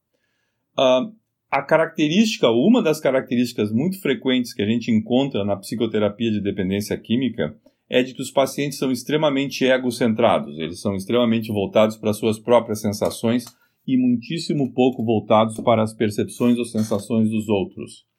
Uh, 0.79 1.13
a 1.51 1.63
característica, 1.63 2.49
uma 2.49 2.83
das 2.83 3.01
características 3.01 3.73
muito 3.73 4.01
frequentes 4.01 4.55
que 4.55 4.63
a 4.63 4.67
gente 4.67 4.91
encontra 4.91 5.45
na 5.45 5.57
psicoterapia 5.57 6.31
de 6.31 6.41
dependência 6.41 6.97
química 6.97 7.57
é 7.89 8.05
de 8.05 8.15
que 8.15 8.23
os 8.23 8.31
pacientes 8.31 8.79
são 8.79 8.93
extremamente 8.93 9.65
egocentrados, 9.65 10.57
eles 10.59 10.81
são 10.81 10.95
extremamente 10.95 11.51
voltados 11.51 11.97
para 11.97 12.13
suas 12.13 12.39
próprias 12.39 12.81
sensações 12.81 13.45
e 13.85 13.97
muitíssimo 13.97 14.73
pouco 14.73 15.05
voltados 15.05 15.57
para 15.57 15.83
as 15.83 15.93
percepções 15.93 16.57
ou 16.57 16.65
sensações 16.65 17.29
dos 17.31 17.49
outros. 17.49 18.10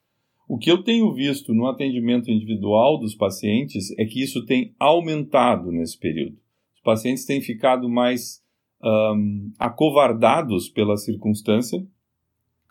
O 0.51 0.57
que 0.57 0.69
eu 0.69 0.83
tenho 0.83 1.13
visto 1.13 1.53
no 1.53 1.65
atendimento 1.65 2.29
individual 2.29 2.97
dos 2.99 3.15
pacientes 3.15 3.97
é 3.97 4.03
que 4.03 4.21
isso 4.21 4.45
tem 4.45 4.75
aumentado 4.77 5.71
nesse 5.71 5.97
período. 5.97 6.35
Os 6.75 6.81
pacientes 6.81 7.23
têm 7.23 7.39
ficado 7.39 7.87
mais 7.87 8.43
um, 8.83 9.49
acovardados 9.57 10.67
pela 10.67 10.97
circunstância 10.97 11.81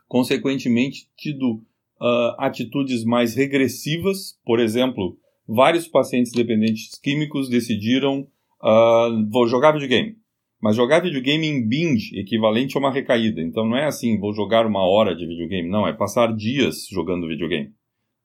consequentemente 0.07 1.09
tido 1.17 1.53
uh, 1.99 2.35
atitudes 2.37 3.03
mais 3.03 3.35
regressivas. 3.35 4.39
Por 4.45 4.61
exemplo, 4.61 5.17
vários 5.49 5.89
pacientes 5.89 6.33
dependentes 6.33 6.99
químicos 6.99 7.49
decidiram 7.49 8.29
uh, 8.63 9.27
vou 9.31 9.47
jogar 9.47 9.73
videogame. 9.73 10.19
Mas 10.61 10.77
jogar 10.77 11.01
videogame 11.01 11.47
em 11.47 11.67
binge, 11.67 12.19
equivalente 12.19 12.77
a 12.77 12.81
uma 12.81 12.93
recaída. 12.93 13.41
Então 13.41 13.65
não 13.65 13.77
é 13.77 13.87
assim, 13.87 14.19
vou 14.19 14.33
jogar 14.33 14.67
uma 14.67 14.83
hora 14.83 15.17
de 15.17 15.27
videogame. 15.27 15.69
Não, 15.69 15.87
é 15.87 15.93
passar 15.93 16.35
dias 16.35 16.87
jogando 16.91 17.27
videogame. 17.27 17.73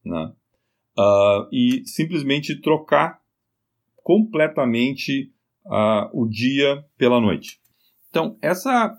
Né? 0.04 0.32
Uh, 0.98 1.48
e 1.52 1.84
simplesmente 1.86 2.60
trocar 2.62 3.20
completamente 4.04 5.32
uh, 5.66 6.10
o 6.14 6.28
dia 6.28 6.84
pela 6.98 7.20
noite. 7.22 7.60
Então, 8.10 8.38
essa 8.42 8.94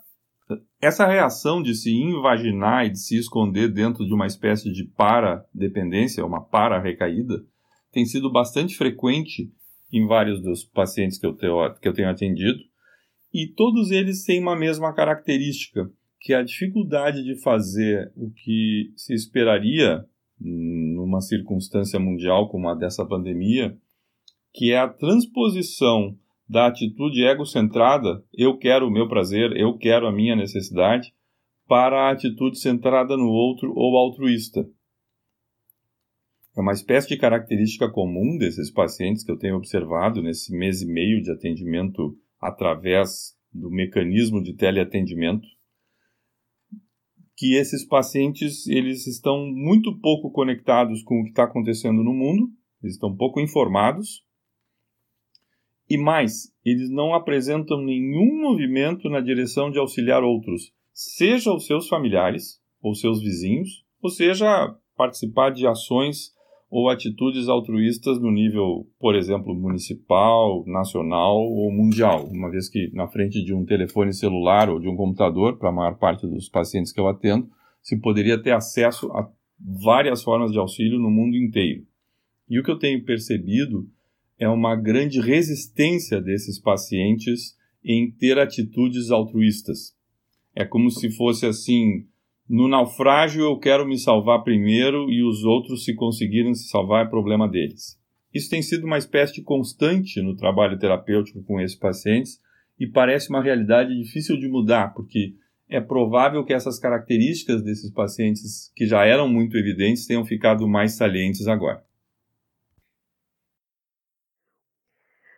essa 0.81 1.07
reação 1.07 1.63
de 1.63 1.75
se 1.75 1.91
invaginar 1.91 2.87
e 2.87 2.91
de 2.91 3.01
se 3.01 3.17
esconder 3.17 3.69
dentro 3.69 4.07
de 4.07 4.15
uma 4.15 4.27
espécie 4.27 4.71
de 4.73 4.85
para-dependência, 4.85 6.25
uma 6.25 6.41
para-recaída, 6.41 7.45
tem 7.91 8.05
sido 8.05 8.31
bastante 8.31 8.77
frequente 8.77 9.51
em 9.93 10.07
vários 10.07 10.41
dos 10.43 10.65
pacientes 10.65 11.19
que 11.19 11.27
eu, 11.27 11.35
que 11.35 11.89
eu 11.89 11.93
tenho 11.93 12.11
atendido, 12.11 12.59
e 13.37 13.47
todos 13.47 13.91
eles 13.91 14.25
têm 14.25 14.41
uma 14.41 14.57
mesma 14.57 14.95
característica, 14.95 15.91
que 16.19 16.33
é 16.33 16.37
a 16.37 16.43
dificuldade 16.43 17.23
de 17.23 17.37
fazer 17.43 18.11
o 18.17 18.31
que 18.31 18.91
se 18.97 19.13
esperaria 19.13 20.03
numa 20.41 21.21
circunstância 21.21 22.01
mundial 22.01 22.49
como 22.49 22.67
a 22.67 22.75
dessa 22.75 23.05
pandemia, 23.05 23.77
que 24.55 24.73
é 24.73 24.79
a 24.79 24.89
transposição 24.89 26.17
da 26.49 26.67
atitude 26.67 27.23
egocentrada, 27.25 28.25
eu 28.33 28.57
quero 28.57 28.87
o 28.87 28.91
meu 28.91 29.07
prazer, 29.07 29.55
eu 29.55 29.77
quero 29.77 30.07
a 30.07 30.13
minha 30.13 30.35
necessidade, 30.35 31.13
para 31.69 32.09
a 32.09 32.13
atitude 32.13 32.59
centrada 32.59 33.19
no 33.19 33.29
outro 33.29 33.71
ou 33.77 33.99
altruísta. 33.99 34.67
É 36.57 36.61
uma 36.63 36.73
espécie 36.73 37.09
de 37.09 37.19
característica 37.19 37.91
comum 37.91 38.39
desses 38.39 38.71
pacientes 38.71 39.23
que 39.23 39.31
eu 39.31 39.37
tenho 39.37 39.57
observado 39.57 40.23
nesse 40.23 40.57
mês 40.57 40.81
e 40.81 40.87
meio 40.87 41.21
de 41.21 41.31
atendimento 41.31 42.17
através 42.41 43.37
do 43.53 43.71
mecanismo 43.71 44.43
de 44.43 44.55
teleatendimento, 44.55 45.47
que 47.37 47.55
esses 47.55 47.85
pacientes 47.85 48.67
eles 48.67 49.07
estão 49.07 49.47
muito 49.47 49.99
pouco 50.01 50.31
conectados 50.31 51.03
com 51.03 51.21
o 51.21 51.25
que 51.25 51.31
está 51.31 51.45
acontecendo 51.45 52.03
no 52.03 52.13
mundo, 52.13 52.51
eles 52.83 52.95
estão 52.95 53.15
pouco 53.15 53.41
informados 53.41 54.25
e 55.89 55.97
mais, 55.97 56.53
eles 56.65 56.91
não 56.91 57.15
apresentam 57.15 57.81
nenhum 57.81 58.43
movimento 58.43 59.09
na 59.09 59.21
direção 59.21 59.71
de 59.71 59.79
auxiliar 59.79 60.25
outros, 60.25 60.73
seja 60.93 61.53
os 61.53 61.67
seus 61.67 61.89
familiares 61.89 62.61
ou 62.83 62.95
seus 62.95 63.21
vizinhos, 63.21 63.85
ou 64.03 64.11
seja, 64.11 64.75
participar 64.97 65.51
de 65.51 65.67
ações 65.67 66.36
ou 66.71 66.91
atitudes 66.91 67.49
altruístas 67.49 68.21
no 68.21 68.31
nível, 68.31 68.87
por 68.99 69.15
exemplo, 69.15 69.55
municipal, 69.55 70.65
nacional 70.67 71.37
ou 71.39 71.71
mundial, 71.73 72.27
uma 72.27 72.51
vez 72.51 72.69
que 72.69 72.91
na 72.93 73.07
frente 73.07 73.43
de 73.45 73.55
um 73.55 73.65
telefone 73.65 74.13
celular 74.13 74.69
ou 74.69 74.81
de 74.81 74.89
um 74.89 74.97
computador, 74.97 75.59
para 75.59 75.69
a 75.69 75.73
maior 75.73 75.97
parte 75.97 76.27
dos 76.27 76.49
pacientes 76.49 76.93
que 76.93 77.01
eu 77.01 77.07
atendo, 77.07 77.49
se 77.81 78.01
poderia 78.01 78.41
ter 78.43 78.53
acesso 78.53 79.11
a 79.13 79.31
várias 79.59 80.23
formas 80.23 80.51
de 80.51 80.59
auxílio 80.59 80.99
no 80.99 81.11
mundo 81.11 81.37
inteiro. 81.37 81.87
E 82.49 82.59
o 82.59 82.63
que 82.63 82.71
eu 82.71 82.79
tenho 82.79 83.05
percebido 83.05 83.89
é 84.39 84.49
uma 84.49 84.77
grande 84.77 85.21
resistência 85.21 86.21
desses 86.21 86.59
pacientes 86.59 87.57
em 87.85 88.11
ter 88.11 88.39
atitudes 88.39 89.11
altruístas. 89.11 89.97
É 90.55 90.65
como 90.65 90.91
se 90.91 91.11
fosse 91.11 91.47
assim: 91.47 92.07
no 92.49 92.69
naufrágio 92.69 93.43
eu 93.43 93.59
quero 93.59 93.87
me 93.87 93.99
salvar 93.99 94.45
primeiro 94.45 95.11
e 95.11 95.23
os 95.23 95.45
outros, 95.45 95.85
se 95.85 95.95
conseguirem 95.95 96.55
se 96.55 96.69
salvar, 96.69 97.07
é 97.07 97.09
problema 97.09 97.49
deles. 97.49 97.99
Isso 98.33 98.51
tem 98.51 98.63
sido 98.63 98.85
uma 98.85 98.99
espécie 98.99 99.35
de 99.35 99.43
constante 99.43 100.21
no 100.21 100.37
trabalho 100.37 100.79
terapêutico 100.79 101.43
com 101.43 101.61
esses 101.61 101.77
pacientes 101.77 102.41
e 102.79 102.87
parece 102.87 103.31
uma 103.31 103.43
realidade 103.43 103.97
difícil 103.97 104.39
de 104.39 104.49
mudar, 104.49 104.93
porque 104.95 105.35
é 105.69 105.81
provável 105.81 106.45
que 106.45 106.53
essas 106.53 106.79
características 106.79 107.63
desses 107.63 107.91
pacientes, 107.91 108.71
que 108.77 108.87
já 108.87 109.05
eram 109.05 109.29
muito 109.29 109.57
evidentes, 109.57 110.07
tenham 110.07 110.25
ficado 110.25 110.69
mais 110.69 110.97
salientes 110.97 111.49
agora. 111.49 111.85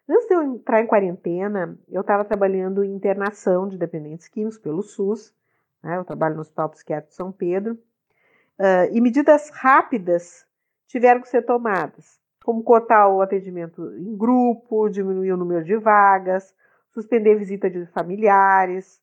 Antes 0.08 0.26
de 0.26 0.34
eu 0.34 0.42
entrar 0.42 0.82
em 0.82 0.86
quarentena, 0.86 1.78
eu 1.88 2.00
estava 2.00 2.24
trabalhando 2.24 2.82
em 2.82 2.94
internação 2.94 3.68
de 3.68 3.76
dependentes 3.76 4.26
químicos 4.26 4.58
pelo 4.58 4.82
SUS. 4.82 5.34
Né? 5.82 5.96
Eu 5.96 6.04
trabalho 6.04 6.34
no 6.34 6.40
Hospital 6.40 6.68
Psiquiátrico 6.70 7.10
de 7.10 7.16
São 7.16 7.32
Pedro. 7.32 7.74
Uh, 8.58 8.90
e 8.92 9.00
medidas 9.00 9.50
rápidas 9.50 10.44
tiveram 10.88 11.20
que 11.20 11.28
ser 11.28 11.42
tomadas, 11.42 12.18
como 12.42 12.62
cotar 12.62 13.08
o 13.08 13.20
atendimento 13.20 13.82
em 13.96 14.16
grupo, 14.16 14.88
diminuir 14.88 15.32
o 15.32 15.36
número 15.36 15.64
de 15.64 15.76
vagas, 15.76 16.52
suspender 16.92 17.36
visita 17.36 17.70
de 17.70 17.86
familiares, 17.86 19.00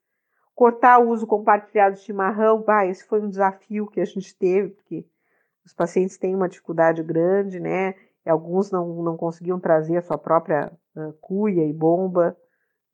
cortar 0.53 0.99
o 0.99 1.09
uso 1.09 1.25
compartilhado 1.25 1.95
de 1.95 2.01
chimarrão. 2.01 2.61
Bah, 2.61 2.85
esse 2.85 3.05
foi 3.05 3.21
um 3.21 3.29
desafio 3.29 3.87
que 3.87 4.01
a 4.01 4.05
gente 4.05 4.35
teve, 4.37 4.69
porque 4.69 5.05
os 5.65 5.73
pacientes 5.73 6.17
têm 6.17 6.35
uma 6.35 6.49
dificuldade 6.49 7.01
grande, 7.03 7.59
né? 7.59 7.95
Alguns 8.25 8.71
não, 8.71 9.03
não 9.03 9.15
conseguiam 9.15 9.59
trazer 9.59 9.97
a 9.97 10.01
sua 10.01 10.17
própria 10.17 10.71
uh, 10.95 11.13
cuia 11.21 11.63
e 11.63 11.71
bomba 11.71 12.35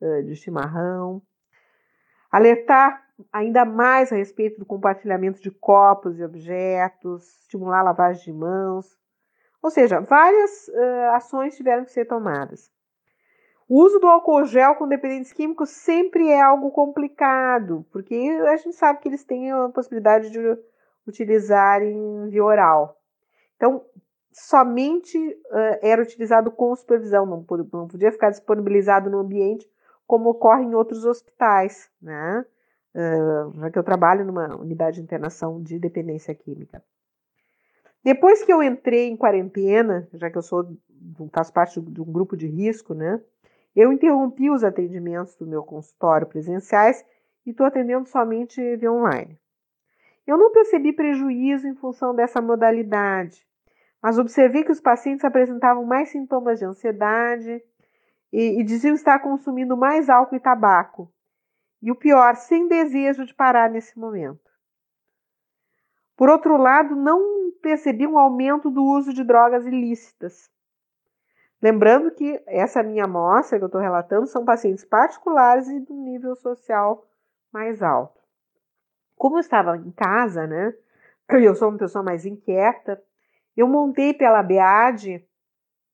uh, 0.01 0.23
de 0.23 0.35
chimarrão. 0.35 1.21
Alertar 2.29 3.01
ainda 3.31 3.65
mais 3.65 4.11
a 4.11 4.15
respeito 4.15 4.59
do 4.59 4.65
compartilhamento 4.65 5.41
de 5.41 5.51
copos 5.51 6.19
e 6.19 6.23
objetos, 6.23 7.41
estimular 7.41 7.79
a 7.79 7.83
lavagem 7.83 8.33
de 8.33 8.33
mãos. 8.33 8.97
Ou 9.61 9.69
seja, 9.69 9.99
várias 9.99 10.67
uh, 10.69 11.15
ações 11.15 11.55
tiveram 11.55 11.85
que 11.85 11.91
ser 11.91 12.05
tomadas. 12.05 12.71
O 13.67 13.83
uso 13.83 13.99
do 13.99 14.07
álcool 14.07 14.45
gel 14.45 14.75
com 14.75 14.87
dependentes 14.87 15.31
químicos 15.31 15.69
sempre 15.69 16.27
é 16.29 16.41
algo 16.41 16.71
complicado, 16.71 17.85
porque 17.91 18.15
a 18.47 18.57
gente 18.57 18.75
sabe 18.75 18.99
que 18.99 19.07
eles 19.07 19.23
têm 19.23 19.51
a 19.51 19.69
possibilidade 19.69 20.29
de 20.29 20.39
utilizar 21.07 21.81
em 21.81 22.27
via 22.29 22.43
oral. 22.43 22.97
Então, 23.55 23.85
somente 24.33 25.17
uh, 25.17 25.79
era 25.81 26.01
utilizado 26.01 26.51
com 26.51 26.75
supervisão, 26.75 27.25
não, 27.25 27.45
não 27.71 27.87
podia 27.87 28.11
ficar 28.11 28.29
disponibilizado 28.29 29.09
no 29.09 29.19
ambiente 29.19 29.69
como 30.11 30.31
ocorre 30.31 30.63
em 30.63 30.75
outros 30.75 31.05
hospitais, 31.05 31.89
né? 32.01 32.45
Já 32.93 33.71
que 33.71 33.79
eu 33.79 33.83
trabalho 33.83 34.25
numa 34.25 34.55
unidade 34.55 34.97
de 34.97 35.03
internação 35.03 35.61
de 35.61 35.79
dependência 35.79 36.35
química. 36.35 36.83
Depois 38.03 38.43
que 38.43 38.51
eu 38.51 38.63
entrei 38.63 39.07
em 39.07 39.15
quarentena, 39.15 40.07
já 40.13 40.29
que 40.29 40.37
eu 40.37 40.41
sou 40.41 40.75
faço 41.31 41.53
parte 41.53 41.79
de 41.79 42.01
um 42.01 42.11
grupo 42.11 42.35
de 42.35 42.47
risco, 42.47 42.93
né? 42.93 43.21
Eu 43.75 43.93
interrompi 43.93 44.49
os 44.49 44.63
atendimentos 44.63 45.35
do 45.35 45.47
meu 45.47 45.63
consultório 45.63 46.27
presenciais 46.27 47.05
e 47.45 47.51
estou 47.51 47.65
atendendo 47.65 48.07
somente 48.07 48.59
via 48.75 48.91
online. 48.91 49.39
Eu 50.27 50.37
não 50.37 50.51
percebi 50.51 50.93
prejuízo 50.93 51.67
em 51.67 51.75
função 51.75 52.13
dessa 52.13 52.41
modalidade, 52.41 53.45
mas 54.01 54.17
observei 54.17 54.63
que 54.63 54.71
os 54.71 54.81
pacientes 54.81 55.23
apresentavam 55.23 55.85
mais 55.85 56.09
sintomas 56.09 56.59
de 56.59 56.65
ansiedade 56.65 57.61
e, 58.31 58.59
e 58.59 58.63
diziam 58.63 58.95
estar 58.95 59.19
consumindo 59.19 59.77
mais 59.77 60.09
álcool 60.09 60.35
e 60.35 60.39
tabaco. 60.39 61.11
E 61.81 61.91
o 61.91 61.95
pior, 61.95 62.35
sem 62.35 62.67
desejo 62.67 63.25
de 63.25 63.33
parar 63.33 63.69
nesse 63.69 63.97
momento. 63.97 64.51
Por 66.15 66.29
outro 66.29 66.55
lado, 66.55 66.95
não 66.95 67.51
percebi 67.61 68.05
um 68.05 68.17
aumento 68.17 68.69
do 68.69 68.83
uso 68.83 69.13
de 69.13 69.23
drogas 69.23 69.65
ilícitas. 69.65 70.51
Lembrando 71.61 72.11
que 72.11 72.41
essa 72.45 72.83
minha 72.83 73.05
amostra 73.05 73.57
que 73.57 73.63
eu 73.63 73.67
estou 73.67 73.81
relatando 73.81 74.27
são 74.27 74.45
pacientes 74.45 74.85
particulares 74.85 75.67
e 75.67 75.79
do 75.79 75.93
nível 75.93 76.35
social 76.35 77.05
mais 77.51 77.81
alto. 77.81 78.19
Como 79.15 79.37
eu 79.37 79.39
estava 79.39 79.77
em 79.77 79.91
casa, 79.91 80.47
né? 80.47 80.73
Eu 81.29 81.55
sou 81.55 81.69
uma 81.69 81.77
pessoa 81.77 82.03
mais 82.03 82.25
inquieta. 82.25 83.01
Eu 83.55 83.67
montei 83.67 84.13
pela 84.13 84.43
BEAD, 84.43 85.25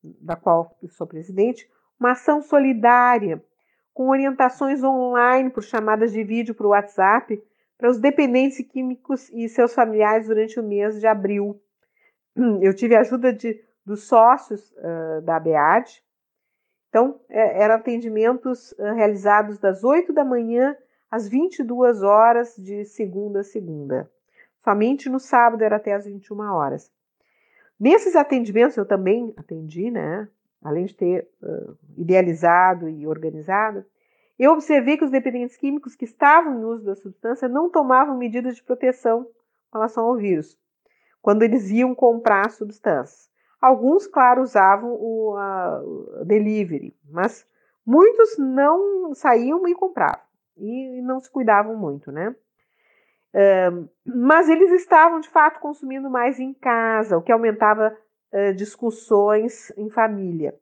da 0.04 0.36
qual 0.36 0.76
sou 0.90 1.06
presidente, 1.06 1.70
uma 2.00 2.12
ação 2.12 2.42
solidária 2.42 3.44
com 3.98 4.10
orientações 4.10 4.84
online 4.84 5.50
por 5.50 5.64
chamadas 5.64 6.12
de 6.12 6.24
vídeo 6.24 6.54
para 6.54 6.68
o 6.68 6.70
WhatsApp 6.70 7.44
para 7.80 7.90
os 7.90 7.98
dependentes 7.98 8.64
químicos 8.68 9.28
e 9.34 9.50
seus 9.50 9.74
familiares 9.74 10.28
durante 10.28 10.60
o 10.60 10.64
mês 10.64 11.00
de 11.00 11.08
abril. 11.08 11.60
Eu 12.62 12.76
tive 12.76 12.96
a 12.96 13.00
ajuda 13.00 13.34
de 13.34 13.60
dos 13.84 14.04
sócios 14.04 14.72
uh, 14.74 15.22
da 15.24 15.38
ABAD. 15.38 16.04
Então, 16.90 17.20
é, 17.28 17.64
eram 17.64 17.74
atendimentos 17.76 18.72
uh, 18.74 18.94
realizados 18.94 19.58
das 19.58 19.84
8 19.84 20.14
da 20.14 20.24
manhã 20.24 20.78
às 21.10 21.28
22 21.28 22.04
horas 22.04 22.56
de 22.56 22.86
segunda 22.86 23.40
a 23.40 23.44
segunda. 23.44 24.12
Somente 24.64 25.10
no 25.10 25.20
sábado 25.20 25.64
era 25.64 25.78
até 25.78 25.94
às 25.94 26.06
21 26.06 26.40
horas. 26.54 26.92
Nesses 27.80 28.16
atendimentos 28.16 28.78
eu 28.78 28.86
também 28.86 29.34
atendi, 29.38 29.90
né? 29.90 30.28
Além 30.64 30.86
de 30.86 30.96
ter 30.96 31.28
uh, 31.42 31.78
idealizado 31.98 32.90
e 32.90 33.08
organizado, 33.08 33.86
eu 34.38 34.52
observei 34.52 34.98
que 34.98 35.06
os 35.06 35.12
dependentes 35.12 35.58
químicos 35.58 35.96
que 35.96 36.06
estavam 36.06 36.60
em 36.60 36.64
uso 36.64 36.86
da 36.86 36.96
substância 36.96 37.48
não 37.48 37.70
tomavam 37.70 38.18
medidas 38.18 38.56
de 38.56 38.64
proteção 38.64 39.24
com 39.72 39.78
relação 39.78 40.06
ao 40.06 40.16
vírus, 40.16 40.58
quando 41.22 41.44
eles 41.44 41.70
iam 41.70 41.96
comprar 41.96 42.50
substâncias. 42.52 43.30
Alguns, 43.60 44.06
claro, 44.06 44.44
usavam 44.44 44.92
o 44.92 45.36
a, 45.36 45.82
delivery, 46.26 46.96
mas 47.10 47.48
muitos 47.86 48.38
não 48.38 49.14
saíam 49.16 49.68
e 49.68 49.74
compravam 49.74 50.28
e 50.60 51.02
não 51.02 51.20
se 51.20 51.32
cuidavam 51.32 51.76
muito, 51.76 52.12
né? 52.12 52.36
Uh, 53.34 53.90
mas 54.06 54.50
eles 54.50 54.72
estavam 54.72 55.20
de 55.20 55.30
fato 55.30 55.60
consumindo 55.60 56.10
mais 56.10 56.40
em 56.40 56.54
casa, 56.54 57.18
o 57.18 57.22
que 57.22 57.32
aumentava 57.32 57.96
uh, 58.34 58.54
discussões 58.54 59.72
em 59.78 59.90
família. 59.90 60.54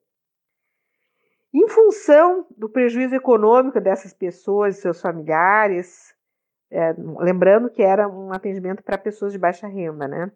Em 1.54 1.69
função 1.69 2.45
do 2.58 2.69
prejuízo 2.69 3.15
econômico 3.15 3.80
dessas 3.80 4.13
pessoas 4.13 4.78
e 4.78 4.82
seus 4.82 4.99
familiares, 4.99 6.13
é, 6.69 6.93
lembrando 7.19 7.69
que 7.69 7.82
era 7.82 8.08
um 8.08 8.34
atendimento 8.34 8.84
para 8.84 8.97
pessoas 8.97 9.32
de 9.32 9.39
baixa 9.39 9.65
renda, 9.65 10.08
né? 10.08 10.32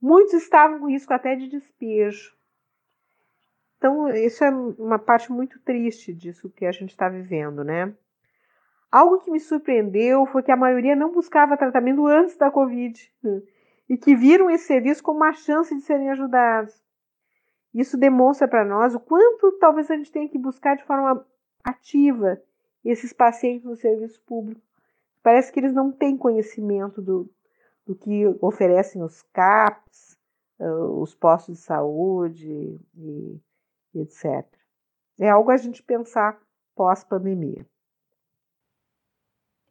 Muitos 0.00 0.34
estavam 0.34 0.80
com 0.80 0.90
risco 0.90 1.12
até 1.14 1.34
de 1.34 1.48
despejo. 1.48 2.36
Então, 3.78 4.08
isso 4.10 4.44
é 4.44 4.50
uma 4.50 4.98
parte 4.98 5.32
muito 5.32 5.58
triste 5.60 6.12
disso 6.12 6.50
que 6.50 6.66
a 6.66 6.72
gente 6.72 6.90
está 6.90 7.08
vivendo, 7.08 7.64
né? 7.64 7.94
Algo 8.90 9.20
que 9.20 9.30
me 9.30 9.40
surpreendeu 9.40 10.26
foi 10.26 10.42
que 10.42 10.52
a 10.52 10.56
maioria 10.56 10.96
não 10.96 11.12
buscava 11.12 11.56
tratamento 11.56 12.06
antes 12.06 12.36
da 12.36 12.50
Covid 12.50 13.10
e 13.88 13.96
que 13.96 14.14
viram 14.14 14.50
esse 14.50 14.66
serviço 14.66 15.02
como 15.02 15.18
uma 15.18 15.32
chance 15.32 15.74
de 15.74 15.82
serem 15.82 16.10
ajudados. 16.10 16.82
Isso 17.72 17.96
demonstra 17.96 18.46
para 18.46 18.64
nós 18.64 18.94
o 18.94 19.00
quanto 19.00 19.52
talvez 19.58 19.90
a 19.90 19.96
gente 19.96 20.12
tenha 20.12 20.28
que 20.28 20.38
buscar 20.38 20.76
de 20.76 20.84
forma 20.84 21.24
ativa 21.64 22.40
esses 22.84 23.12
pacientes 23.12 23.64
no 23.64 23.76
serviço 23.76 24.20
público. 24.22 24.60
Parece 25.22 25.52
que 25.52 25.60
eles 25.60 25.74
não 25.74 25.92
têm 25.92 26.16
conhecimento 26.16 27.02
do, 27.02 27.30
do 27.86 27.94
que 27.94 28.26
oferecem 28.40 29.02
os 29.02 29.22
CAPs, 29.32 30.16
os 30.58 31.14
postos 31.14 31.56
de 31.56 31.62
saúde 31.62 32.80
e, 32.96 33.40
e 33.94 34.00
etc. 34.00 34.46
É 35.20 35.28
algo 35.28 35.50
a 35.50 35.56
gente 35.56 35.82
pensar 35.82 36.40
pós-pandemia. 36.74 37.66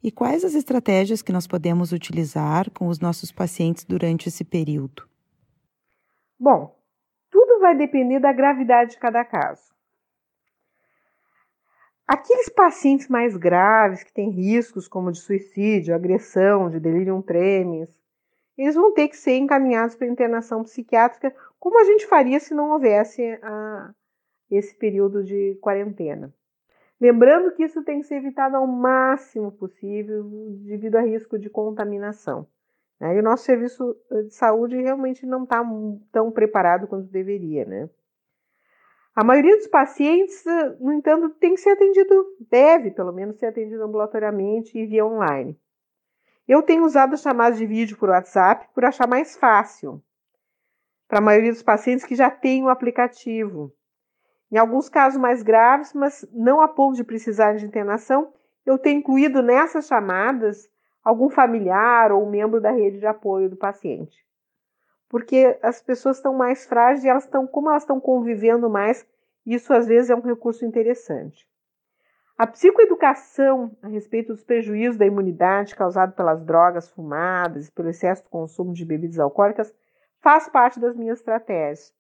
E 0.07 0.11
quais 0.11 0.45
as 0.45 0.55
estratégias 0.55 1.21
que 1.21 1.33
nós 1.33 1.45
podemos 1.45 1.91
utilizar 1.91 2.71
com 2.71 2.87
os 2.87 2.97
nossos 2.97 3.29
pacientes 3.29 3.83
durante 3.83 4.29
esse 4.29 4.45
período? 4.45 5.05
Bom, 6.39 6.73
tudo 7.29 7.59
vai 7.59 7.75
depender 7.75 8.17
da 8.21 8.31
gravidade 8.31 8.91
de 8.91 8.99
cada 8.99 9.25
caso. 9.25 9.69
Aqueles 12.07 12.47
pacientes 12.47 13.09
mais 13.09 13.35
graves 13.35 14.01
que 14.01 14.13
têm 14.13 14.29
riscos 14.29 14.87
como 14.87 15.11
de 15.11 15.19
suicídio, 15.19 15.93
agressão, 15.93 16.69
de 16.69 16.79
delirium 16.79 17.21
tremens, 17.21 17.89
eles 18.57 18.75
vão 18.75 18.93
ter 18.93 19.09
que 19.09 19.17
ser 19.17 19.35
encaminhados 19.35 19.97
para 19.97 20.07
internação 20.07 20.63
psiquiátrica, 20.63 21.35
como 21.59 21.81
a 21.81 21.83
gente 21.83 22.07
faria 22.07 22.39
se 22.39 22.53
não 22.53 22.71
houvesse 22.71 23.21
a, 23.43 23.93
esse 24.49 24.73
período 24.73 25.21
de 25.21 25.57
quarentena. 25.61 26.33
Lembrando 26.99 27.53
que 27.53 27.63
isso 27.63 27.83
tem 27.83 28.01
que 28.01 28.07
ser 28.07 28.15
evitado 28.15 28.55
ao 28.55 28.65
máximo 28.65 29.51
possível 29.51 30.23
devido 30.65 30.95
a 30.95 31.01
risco 31.01 31.37
de 31.37 31.49
contaminação. 31.49 32.47
Né? 32.99 33.15
E 33.15 33.19
o 33.19 33.23
nosso 33.23 33.43
serviço 33.43 33.95
de 34.25 34.33
saúde 34.33 34.75
realmente 34.81 35.25
não 35.25 35.43
está 35.43 35.63
tão 36.11 36.31
preparado 36.31 36.87
quanto 36.87 37.07
deveria. 37.11 37.65
Né? 37.65 37.89
A 39.15 39.23
maioria 39.23 39.55
dos 39.57 39.67
pacientes, 39.67 40.43
no 40.79 40.91
entanto, 40.91 41.29
tem 41.39 41.53
que 41.53 41.61
ser 41.61 41.71
atendido, 41.71 42.25
deve 42.49 42.91
pelo 42.91 43.11
menos 43.11 43.37
ser 43.37 43.47
atendido 43.47 43.83
ambulatoriamente 43.83 44.77
e 44.77 44.85
via 44.85 45.05
online. 45.05 45.59
Eu 46.47 46.63
tenho 46.63 46.85
usado 46.85 47.17
chamadas 47.17 47.57
de 47.57 47.65
vídeo 47.65 47.97
por 47.97 48.09
WhatsApp 48.09 48.67
por 48.73 48.85
achar 48.85 49.07
mais 49.07 49.35
fácil 49.35 50.01
para 51.07 51.19
a 51.19 51.21
maioria 51.21 51.51
dos 51.51 51.63
pacientes 51.63 52.05
que 52.05 52.15
já 52.15 52.29
têm 52.29 52.63
o 52.63 52.69
aplicativo. 52.69 53.73
Em 54.51 54.57
alguns 54.57 54.87
casos 54.87 55.19
mais 55.19 55.43
graves, 55.43 55.93
mas 55.93 56.25
não 56.31 56.61
a 56.61 56.67
ponto 56.67 56.95
de 56.95 57.03
precisar 57.03 57.53
de 57.53 57.65
internação, 57.65 58.33
eu 58.65 58.77
tenho 58.77 58.99
incluído 58.99 59.41
nessas 59.41 59.87
chamadas 59.87 60.69
algum 61.03 61.29
familiar 61.29 62.11
ou 62.11 62.29
membro 62.29 62.59
da 62.59 62.71
rede 62.71 62.99
de 62.99 63.05
apoio 63.05 63.49
do 63.49 63.55
paciente. 63.55 64.25
Porque 65.09 65.57
as 65.61 65.81
pessoas 65.81 66.17
estão 66.17 66.33
mais 66.33 66.65
frágeis 66.65 67.03
e 67.03 67.09
elas 67.09 67.23
estão, 67.23 67.47
como 67.47 67.69
elas 67.69 67.83
estão 67.83 67.99
convivendo 67.99 68.69
mais, 68.69 69.07
isso 69.45 69.73
às 69.73 69.87
vezes 69.87 70.09
é 70.09 70.15
um 70.15 70.21
recurso 70.21 70.65
interessante. 70.65 71.47
A 72.37 72.45
psicoeducação 72.45 73.75
a 73.81 73.87
respeito 73.87 74.33
dos 74.33 74.43
prejuízos 74.43 74.97
da 74.97 75.05
imunidade 75.05 75.75
causado 75.75 76.13
pelas 76.13 76.43
drogas 76.43 76.89
fumadas 76.89 77.67
e 77.67 77.71
pelo 77.71 77.89
excesso 77.89 78.23
de 78.23 78.29
consumo 78.29 78.73
de 78.73 78.85
bebidas 78.85 79.17
alcoólicas 79.17 79.73
faz 80.21 80.47
parte 80.49 80.79
das 80.79 80.95
minhas 80.95 81.19
estratégias. 81.19 81.96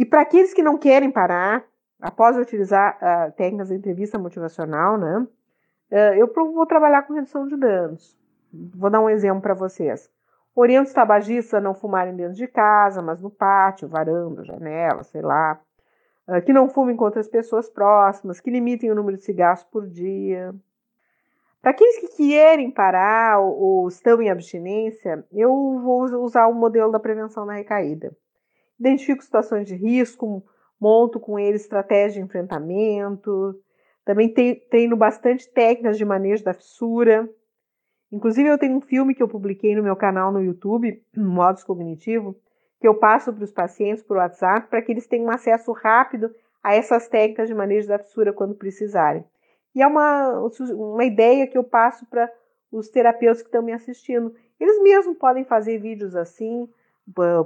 E 0.00 0.04
para 0.06 0.22
aqueles 0.22 0.54
que 0.54 0.62
não 0.62 0.78
querem 0.78 1.10
parar, 1.10 1.62
após 2.00 2.34
utilizar 2.34 2.96
uh, 2.96 3.32
técnicas 3.32 3.68
de 3.68 3.74
entrevista 3.74 4.18
motivacional, 4.18 4.96
né, 4.96 5.18
uh, 5.18 6.14
eu 6.16 6.32
vou 6.32 6.64
trabalhar 6.64 7.02
com 7.02 7.12
redução 7.12 7.46
de 7.46 7.54
danos. 7.54 8.18
Vou 8.50 8.88
dar 8.88 9.02
um 9.02 9.10
exemplo 9.10 9.42
para 9.42 9.52
vocês. 9.52 10.10
Oriento 10.54 10.88
os 10.88 10.94
tabagistas 10.94 11.52
a 11.52 11.60
não 11.60 11.74
fumarem 11.74 12.16
dentro 12.16 12.32
de 12.32 12.46
casa, 12.46 13.02
mas 13.02 13.20
no 13.20 13.28
pátio, 13.28 13.88
varanda, 13.88 14.42
janela, 14.42 15.04
sei 15.04 15.20
lá. 15.20 15.60
Uh, 16.26 16.40
que 16.40 16.52
não 16.54 16.70
fumem 16.70 16.96
com 16.96 17.04
outras 17.04 17.28
pessoas 17.28 17.68
próximas, 17.68 18.40
que 18.40 18.50
limitem 18.50 18.90
o 18.90 18.94
número 18.94 19.18
de 19.18 19.22
cigarros 19.22 19.64
por 19.64 19.86
dia. 19.86 20.54
Para 21.60 21.72
aqueles 21.72 21.98
que 21.98 22.08
querem 22.16 22.70
parar 22.70 23.38
ou, 23.38 23.82
ou, 23.82 23.88
estão 23.88 24.22
em 24.22 24.30
abstinência, 24.30 25.22
eu 25.30 25.50
vou 25.84 26.04
usar 26.22 26.46
o 26.46 26.54
modelo 26.54 26.90
da 26.90 26.98
prevenção 26.98 27.44
da 27.44 27.52
recaída. 27.52 28.16
Identifico 28.80 29.22
situações 29.22 29.66
de 29.66 29.74
risco, 29.74 30.42
monto 30.80 31.20
com 31.20 31.38
eles 31.38 31.60
estratégias 31.60 32.14
de 32.14 32.20
enfrentamento. 32.20 33.54
Também 34.04 34.32
treino 34.70 34.96
bastante 34.96 35.48
técnicas 35.52 35.98
de 35.98 36.04
manejo 36.04 36.42
da 36.42 36.54
fissura. 36.54 37.28
Inclusive, 38.10 38.48
eu 38.48 38.58
tenho 38.58 38.78
um 38.78 38.80
filme 38.80 39.14
que 39.14 39.22
eu 39.22 39.28
publiquei 39.28 39.76
no 39.76 39.82
meu 39.82 39.94
canal 39.94 40.32
no 40.32 40.42
YouTube, 40.42 41.00
Modos 41.14 41.62
Cognitivo, 41.62 42.34
que 42.80 42.88
eu 42.88 42.94
passo 42.94 43.32
para 43.32 43.44
os 43.44 43.52
pacientes 43.52 44.02
por 44.02 44.16
WhatsApp 44.16 44.68
para 44.68 44.80
que 44.80 44.90
eles 44.90 45.06
tenham 45.06 45.30
acesso 45.30 45.70
rápido 45.72 46.34
a 46.62 46.74
essas 46.74 47.06
técnicas 47.06 47.48
de 47.48 47.54
manejo 47.54 47.86
da 47.86 47.98
fissura 47.98 48.32
quando 48.32 48.54
precisarem. 48.54 49.24
E 49.74 49.82
é 49.82 49.86
uma, 49.86 50.40
uma 50.72 51.04
ideia 51.04 51.46
que 51.46 51.56
eu 51.56 51.62
passo 51.62 52.06
para 52.06 52.30
os 52.72 52.88
terapeutas 52.88 53.42
que 53.42 53.48
estão 53.48 53.62
me 53.62 53.72
assistindo. 53.72 54.34
Eles 54.58 54.82
mesmos 54.82 55.16
podem 55.16 55.44
fazer 55.44 55.78
vídeos 55.78 56.16
assim, 56.16 56.68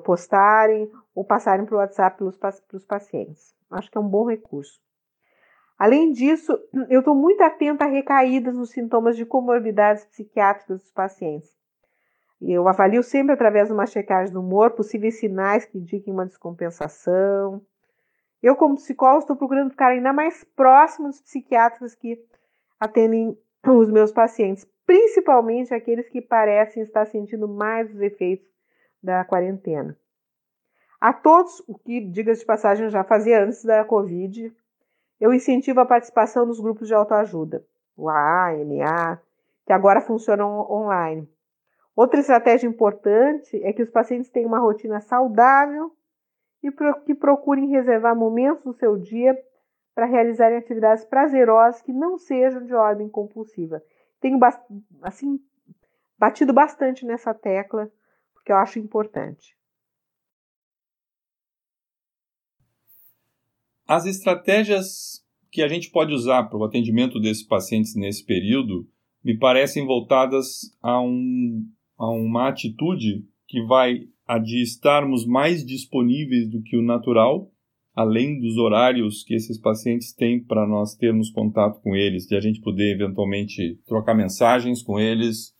postarem 0.04 0.90
ou 1.14 1.24
passarem 1.24 1.64
para 1.64 1.74
o 1.74 1.78
WhatsApp 1.78 2.18
para 2.18 2.76
os 2.76 2.84
pacientes. 2.84 3.54
Acho 3.70 3.90
que 3.90 3.98
é 3.98 4.00
um 4.00 4.08
bom 4.08 4.28
recurso. 4.28 4.80
Além 5.78 6.12
disso, 6.12 6.52
eu 6.88 7.00
estou 7.00 7.14
muito 7.14 7.42
atenta 7.42 7.84
a 7.84 7.88
recaídas 7.88 8.54
nos 8.54 8.70
sintomas 8.70 9.16
de 9.16 9.26
comorbidades 9.26 10.04
psiquiátricas 10.04 10.80
dos 10.80 10.92
pacientes. 10.92 11.52
Eu 12.40 12.68
avalio 12.68 13.02
sempre 13.02 13.32
através 13.32 13.68
de 13.68 13.74
uma 13.74 13.86
checagem 13.86 14.32
do 14.32 14.40
humor 14.40 14.72
possíveis 14.72 15.18
sinais 15.18 15.64
que 15.64 15.78
indiquem 15.78 16.12
uma 16.12 16.26
descompensação, 16.26 17.64
eu, 18.44 18.54
como 18.54 18.74
psicólogo, 18.74 19.20
estou 19.20 19.36
procurando 19.36 19.70
ficar 19.70 19.88
ainda 19.88 20.12
mais 20.12 20.44
próximo 20.44 21.08
dos 21.08 21.18
psiquiatras 21.18 21.94
que 21.94 22.22
atendem 22.78 23.38
os 23.66 23.90
meus 23.90 24.12
pacientes, 24.12 24.66
principalmente 24.84 25.72
aqueles 25.72 26.10
que 26.10 26.20
parecem 26.20 26.82
estar 26.82 27.06
sentindo 27.06 27.48
mais 27.48 27.90
os 27.90 28.02
efeitos 28.02 28.46
da 29.04 29.24
quarentena. 29.24 29.96
A 31.00 31.12
todos, 31.12 31.62
o 31.68 31.78
que, 31.78 32.00
diga 32.00 32.32
de 32.32 32.44
passagem, 32.44 32.88
já 32.88 33.04
fazia 33.04 33.44
antes 33.44 33.62
da 33.62 33.84
Covid, 33.84 34.50
eu 35.20 35.34
incentivo 35.34 35.80
a 35.80 35.86
participação 35.86 36.46
nos 36.46 36.58
grupos 36.58 36.88
de 36.88 36.94
autoajuda, 36.94 37.64
o 37.96 38.08
AA, 38.08 38.64
NA, 38.64 39.20
que 39.66 39.72
agora 39.72 40.00
funcionam 40.00 40.60
online. 40.70 41.28
Outra 41.94 42.18
estratégia 42.18 42.66
importante 42.66 43.62
é 43.62 43.72
que 43.72 43.82
os 43.82 43.90
pacientes 43.90 44.30
tenham 44.30 44.48
uma 44.48 44.58
rotina 44.58 45.00
saudável 45.00 45.92
e 46.62 46.72
que 47.04 47.14
procurem 47.14 47.68
reservar 47.68 48.16
momentos 48.16 48.64
no 48.64 48.72
seu 48.72 48.96
dia 48.96 49.38
para 49.94 50.06
realizarem 50.06 50.58
atividades 50.58 51.04
prazerosas 51.04 51.82
que 51.82 51.92
não 51.92 52.18
sejam 52.18 52.64
de 52.64 52.74
ordem 52.74 53.08
compulsiva. 53.08 53.82
Tenho 54.20 54.40
assim 55.02 55.38
batido 56.18 56.52
bastante 56.52 57.04
nessa 57.04 57.32
tecla 57.34 57.90
porque 58.44 58.52
eu 58.52 58.56
acho 58.56 58.78
importante. 58.78 59.56
As 63.88 64.04
estratégias 64.04 65.24
que 65.50 65.62
a 65.62 65.68
gente 65.68 65.90
pode 65.90 66.12
usar 66.12 66.44
para 66.44 66.58
o 66.58 66.64
atendimento 66.64 67.18
desses 67.18 67.42
pacientes 67.42 67.94
nesse 67.94 68.24
período 68.24 68.86
me 69.24 69.38
parecem 69.38 69.86
voltadas 69.86 70.76
a, 70.82 71.00
um, 71.00 71.66
a 71.96 72.10
uma 72.10 72.48
atitude 72.48 73.26
que 73.46 73.64
vai 73.64 74.08
a 74.26 74.38
de 74.38 74.62
estarmos 74.62 75.26
mais 75.26 75.64
disponíveis 75.64 76.50
do 76.50 76.62
que 76.62 76.76
o 76.76 76.82
natural, 76.82 77.50
além 77.94 78.38
dos 78.40 78.58
horários 78.58 79.22
que 79.22 79.34
esses 79.34 79.58
pacientes 79.58 80.12
têm 80.12 80.42
para 80.42 80.66
nós 80.66 80.94
termos 80.94 81.30
contato 81.30 81.80
com 81.80 81.96
eles, 81.96 82.26
de 82.26 82.36
a 82.36 82.40
gente 82.40 82.60
poder 82.60 82.94
eventualmente 82.94 83.80
trocar 83.86 84.14
mensagens 84.14 84.82
com 84.82 84.98
eles. 84.98 85.54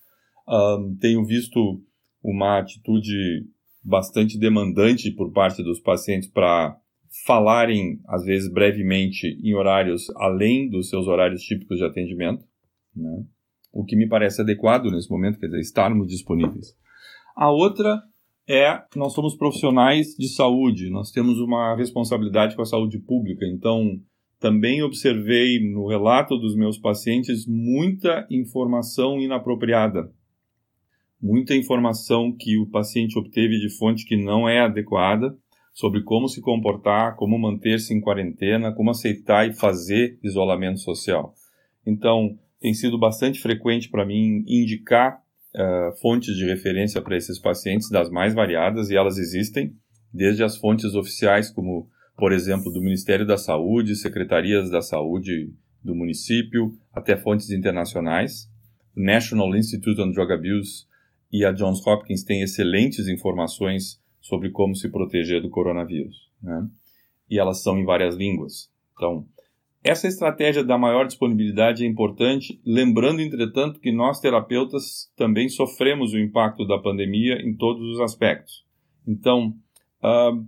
Um, 0.46 0.96
tenho 1.00 1.24
visto 1.24 1.82
uma 2.24 2.58
atitude 2.58 3.46
bastante 3.84 4.38
demandante 4.38 5.10
por 5.10 5.30
parte 5.30 5.62
dos 5.62 5.78
pacientes 5.78 6.28
para 6.28 6.74
falarem, 7.26 8.00
às 8.08 8.24
vezes 8.24 8.50
brevemente, 8.50 9.38
em 9.42 9.54
horários 9.54 10.10
além 10.16 10.68
dos 10.68 10.88
seus 10.88 11.06
horários 11.06 11.42
típicos 11.42 11.78
de 11.78 11.84
atendimento, 11.84 12.44
né? 12.96 13.24
o 13.72 13.84
que 13.84 13.94
me 13.94 14.08
parece 14.08 14.40
adequado 14.40 14.90
nesse 14.90 15.10
momento, 15.10 15.38
quer 15.38 15.46
dizer, 15.46 15.60
estarmos 15.60 16.08
disponíveis. 16.08 16.74
A 17.36 17.50
outra 17.50 18.02
é 18.48 18.82
nós 18.96 19.12
somos 19.12 19.36
profissionais 19.36 20.14
de 20.18 20.28
saúde, 20.28 20.90
nós 20.90 21.10
temos 21.10 21.38
uma 21.38 21.76
responsabilidade 21.76 22.56
com 22.56 22.62
a 22.62 22.66
saúde 22.66 22.98
pública, 22.98 23.46
então 23.46 24.00
também 24.40 24.82
observei 24.82 25.58
no 25.60 25.86
relato 25.86 26.36
dos 26.36 26.56
meus 26.56 26.78
pacientes 26.78 27.46
muita 27.46 28.26
informação 28.30 29.20
inapropriada, 29.20 30.10
muita 31.24 31.56
informação 31.56 32.30
que 32.38 32.58
o 32.58 32.66
paciente 32.66 33.18
obteve 33.18 33.58
de 33.58 33.74
fonte 33.78 34.04
que 34.04 34.14
não 34.14 34.46
é 34.46 34.60
adequada 34.60 35.34
sobre 35.72 36.02
como 36.02 36.28
se 36.28 36.42
comportar, 36.42 37.16
como 37.16 37.38
manter-se 37.38 37.94
em 37.94 38.00
quarentena, 38.00 38.74
como 38.74 38.90
aceitar 38.90 39.48
e 39.48 39.54
fazer 39.54 40.18
isolamento 40.22 40.80
social. 40.80 41.34
Então, 41.86 42.38
tem 42.60 42.74
sido 42.74 42.98
bastante 42.98 43.40
frequente 43.40 43.88
para 43.88 44.04
mim 44.04 44.44
indicar 44.46 45.18
uh, 45.54 45.98
fontes 45.98 46.36
de 46.36 46.44
referência 46.44 47.00
para 47.00 47.16
esses 47.16 47.38
pacientes 47.38 47.88
das 47.88 48.10
mais 48.10 48.34
variadas 48.34 48.90
e 48.90 48.96
elas 48.96 49.16
existem, 49.16 49.74
desde 50.12 50.44
as 50.44 50.58
fontes 50.58 50.94
oficiais, 50.94 51.50
como, 51.50 51.88
por 52.18 52.32
exemplo, 52.32 52.70
do 52.70 52.82
Ministério 52.82 53.26
da 53.26 53.38
Saúde, 53.38 53.96
secretarias 53.96 54.70
da 54.70 54.82
saúde 54.82 55.50
do 55.82 55.94
município, 55.94 56.76
até 56.92 57.16
fontes 57.16 57.50
internacionais. 57.50 58.46
O 58.94 59.02
National 59.02 59.56
Institute 59.56 59.98
on 60.02 60.12
Drug 60.12 60.30
Abuse 60.30 60.84
e 61.34 61.44
a 61.44 61.50
Johns 61.50 61.84
Hopkins 61.84 62.22
têm 62.22 62.42
excelentes 62.42 63.08
informações 63.08 64.00
sobre 64.20 64.50
como 64.50 64.76
se 64.76 64.88
proteger 64.88 65.42
do 65.42 65.50
coronavírus. 65.50 66.30
Né? 66.40 66.68
E 67.28 67.40
elas 67.40 67.60
são 67.60 67.76
em 67.76 67.84
várias 67.84 68.14
línguas. 68.14 68.70
Então, 68.94 69.26
essa 69.82 70.06
estratégia 70.06 70.62
da 70.62 70.78
maior 70.78 71.04
disponibilidade 71.04 71.84
é 71.84 71.88
importante, 71.88 72.60
lembrando, 72.64 73.20
entretanto, 73.20 73.80
que 73.80 73.90
nós 73.90 74.20
terapeutas 74.20 75.12
também 75.16 75.48
sofremos 75.48 76.12
o 76.12 76.20
impacto 76.20 76.64
da 76.68 76.78
pandemia 76.78 77.42
em 77.42 77.52
todos 77.56 77.82
os 77.82 78.00
aspectos. 78.00 78.64
Então, 79.04 79.56
uh, 80.04 80.46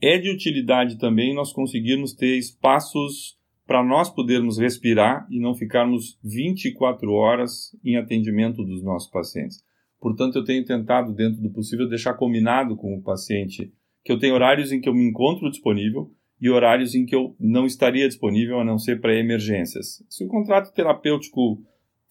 é 0.00 0.18
de 0.18 0.30
utilidade 0.30 0.98
também 0.98 1.34
nós 1.34 1.52
conseguirmos 1.52 2.14
ter 2.14 2.38
espaços 2.38 3.36
para 3.66 3.82
nós 3.82 4.08
podermos 4.08 4.56
respirar 4.56 5.26
e 5.28 5.40
não 5.40 5.52
ficarmos 5.52 6.16
24 6.22 7.10
horas 7.10 7.76
em 7.84 7.96
atendimento 7.96 8.62
dos 8.62 8.84
nossos 8.84 9.10
pacientes. 9.10 9.64
Portanto, 10.02 10.36
eu 10.36 10.44
tenho 10.44 10.64
tentado, 10.64 11.14
dentro 11.14 11.40
do 11.40 11.48
possível, 11.48 11.88
deixar 11.88 12.14
combinado 12.14 12.76
com 12.76 12.96
o 12.96 13.00
paciente 13.00 13.72
que 14.04 14.10
eu 14.10 14.18
tenho 14.18 14.34
horários 14.34 14.72
em 14.72 14.80
que 14.80 14.88
eu 14.88 14.94
me 14.94 15.08
encontro 15.08 15.48
disponível, 15.48 16.12
e 16.40 16.50
horários 16.50 16.92
em 16.96 17.06
que 17.06 17.14
eu 17.14 17.36
não 17.38 17.64
estaria 17.66 18.08
disponível 18.08 18.58
a 18.58 18.64
não 18.64 18.76
ser 18.76 19.00
para 19.00 19.14
emergências. 19.14 20.04
Se 20.10 20.24
o 20.24 20.26
contrato 20.26 20.74
terapêutico 20.74 21.62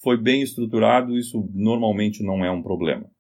foi 0.02 0.16
bem 0.16 0.42
estruturado, 0.42 1.18
isso 1.18 1.50
normalmente 1.54 2.24
não 2.24 2.46
é 2.46 2.50
um 2.50 2.64
problema. 2.64 3.12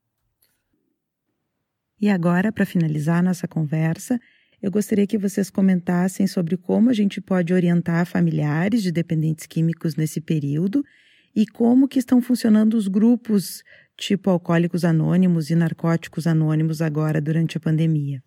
E 1.99 2.07
agora, 2.07 2.49
para 2.49 2.65
finalizar 2.65 3.21
nossa 3.21 3.49
conversa, 3.49 4.17
eu 4.61 4.71
gostaria 4.71 5.05
que 5.05 5.17
vocês 5.17 5.49
comentassem 5.49 6.25
sobre 6.27 6.55
como 6.55 6.89
a 6.89 6.93
gente 6.93 7.19
pode 7.19 7.53
orientar 7.53 8.05
familiares 8.05 8.81
de 8.81 8.91
dependentes 8.91 9.45
químicos 9.45 9.97
nesse 9.97 10.21
período 10.21 10.81
e 11.35 11.45
como 11.45 11.87
que 11.87 11.99
estão 11.99 12.21
funcionando 12.21 12.75
os 12.75 12.87
grupos 12.87 13.63
tipo 13.97 14.29
alcoólicos 14.29 14.83
anônimos 14.83 15.49
e 15.49 15.55
narcóticos 15.55 16.25
anônimos 16.25 16.81
agora 16.81 17.21
durante 17.21 17.57
a 17.57 17.61
pandemia. 17.61 18.23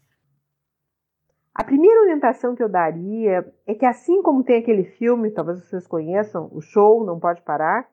A 1.54 1.62
primeira 1.62 2.00
orientação 2.00 2.54
que 2.54 2.62
eu 2.62 2.68
daria 2.68 3.44
é 3.66 3.74
que, 3.74 3.86
assim 3.86 4.22
como 4.22 4.42
tem 4.42 4.58
aquele 4.58 4.84
filme, 4.84 5.30
talvez 5.30 5.60
vocês 5.60 5.86
conheçam, 5.86 6.48
o 6.52 6.60
show 6.60 7.04
Não 7.04 7.20
Pode 7.20 7.42
Parar, 7.42 7.88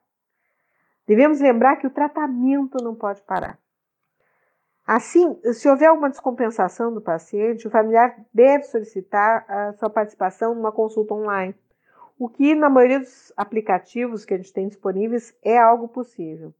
devemos 1.07 1.39
lembrar 1.39 1.75
que 1.75 1.85
o 1.85 1.91
tratamento 1.91 2.77
não 2.83 2.95
pode 2.95 3.21
parar. 3.21 3.59
Assim, 4.85 5.39
se 5.53 5.69
houver 5.69 5.87
alguma 5.87 6.09
descompensação 6.09 6.91
do 6.91 7.01
paciente, 7.01 7.67
o 7.67 7.71
familiar 7.71 8.15
deve 8.33 8.63
solicitar 8.63 9.45
a 9.47 9.73
sua 9.73 9.89
participação 9.89 10.55
numa 10.55 10.71
consulta 10.71 11.13
online, 11.13 11.55
o 12.21 12.29
que, 12.29 12.53
na 12.53 12.69
maioria 12.69 12.99
dos 12.99 13.33
aplicativos 13.35 14.23
que 14.23 14.35
a 14.35 14.37
gente 14.37 14.53
tem 14.53 14.67
disponíveis, 14.67 15.35
é 15.43 15.57
algo 15.57 15.87
possível. 15.87 16.53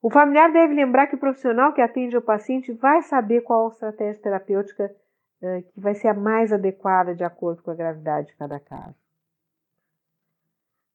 O 0.00 0.08
familiar 0.08 0.50
deve 0.50 0.72
lembrar 0.72 1.06
que 1.06 1.16
o 1.16 1.20
profissional 1.20 1.74
que 1.74 1.82
atende 1.82 2.16
o 2.16 2.22
paciente 2.22 2.72
vai 2.72 3.02
saber 3.02 3.42
qual 3.42 3.68
estratégia 3.68 4.22
terapêutica 4.22 4.88
que 5.38 5.78
vai 5.78 5.94
ser 5.94 6.08
a 6.08 6.14
mais 6.14 6.50
adequada 6.50 7.14
de 7.14 7.22
acordo 7.22 7.62
com 7.62 7.72
a 7.72 7.74
gravidade 7.74 8.28
de 8.28 8.36
cada 8.36 8.58
caso. 8.58 8.96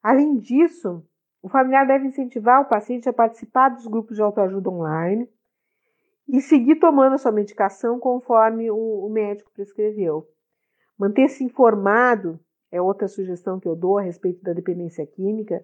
Além 0.02 0.38
disso, 0.38 1.06
o 1.40 1.48
familiar 1.48 1.86
deve 1.86 2.08
incentivar 2.08 2.62
o 2.64 2.66
paciente 2.68 3.08
a 3.08 3.14
participar 3.14 3.70
dos 3.70 3.86
grupos 3.86 4.16
de 4.16 4.24
autoajuda 4.24 4.72
online 4.72 5.30
e 6.28 6.42
seguir 6.42 6.78
tomando 6.78 7.14
a 7.14 7.18
sua 7.20 7.32
medicação 7.32 8.00
conforme 8.00 8.72
o 8.72 9.08
médico 9.12 9.52
prescreveu. 9.52 10.28
Manter-se 10.98 11.44
informado 11.44 12.40
é 12.72 12.82
outra 12.82 13.08
sugestão 13.08 13.60
que 13.60 13.68
eu 13.68 13.76
dou 13.76 13.98
a 13.98 14.02
respeito 14.02 14.44
da 14.44 14.54
dependência 14.54 15.06
química. 15.06 15.64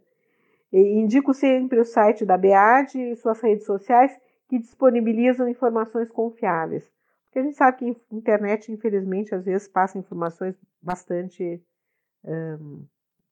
E 0.71 0.99
indico 0.99 1.33
sempre 1.33 1.79
o 1.79 1.85
site 1.85 2.25
da 2.25 2.37
BEAD 2.37 2.97
e 2.97 3.15
suas 3.15 3.39
redes 3.41 3.65
sociais 3.65 4.17
que 4.47 4.57
disponibilizam 4.57 5.47
informações 5.47 6.09
confiáveis. 6.09 6.89
Porque 7.25 7.39
a 7.39 7.43
gente 7.43 7.57
sabe 7.57 7.77
que 7.77 7.85
a 7.85 8.15
internet, 8.15 8.71
infelizmente, 8.71 9.33
às 9.33 9.45
vezes 9.45 9.67
passa 9.67 9.97
informações 9.97 10.55
bastante 10.81 11.61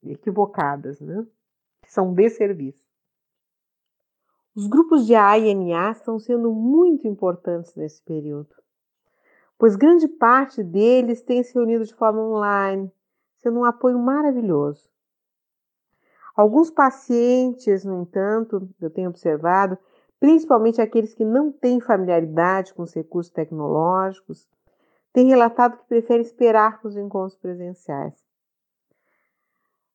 equivocadas, 0.04 1.00
né? 1.00 1.26
que 1.82 1.92
são 1.92 2.14
de 2.14 2.30
serviço. 2.30 2.84
Os 4.56 4.68
grupos 4.68 5.06
de 5.06 5.16
A 5.16 5.38
e 5.38 5.52
estão 5.92 6.20
sendo 6.20 6.52
muito 6.52 7.08
importantes 7.08 7.74
nesse 7.76 8.04
período, 8.04 8.54
pois 9.58 9.76
grande 9.76 10.08
parte 10.08 10.62
deles 10.62 11.22
tem 11.22 11.42
se 11.42 11.54
reunido 11.54 11.86
de 11.86 11.94
forma 11.94 12.22
online, 12.22 12.92
sendo 13.42 13.60
um 13.60 13.66
apoio 13.66 13.98
maravilhoso. 14.00 14.89
Alguns 16.36 16.70
pacientes, 16.70 17.84
no 17.84 18.02
entanto, 18.02 18.70
eu 18.80 18.89
tenho 18.89 19.10
observado, 19.10 19.78
principalmente 20.20 20.82
aqueles 20.82 21.14
que 21.14 21.26
não 21.26 21.52
têm 21.52 21.82
familiaridade 21.82 22.74
com 22.74 22.84
os 22.84 22.94
recursos 22.94 23.32
tecnológicos, 23.32 24.48
têm 25.12 25.28
relatado 25.28 25.78
que 25.78 25.88
preferem 25.88 26.22
esperar 26.22 26.80
os 26.84 26.96
encontros 26.96 27.36
presenciais. 27.36 28.14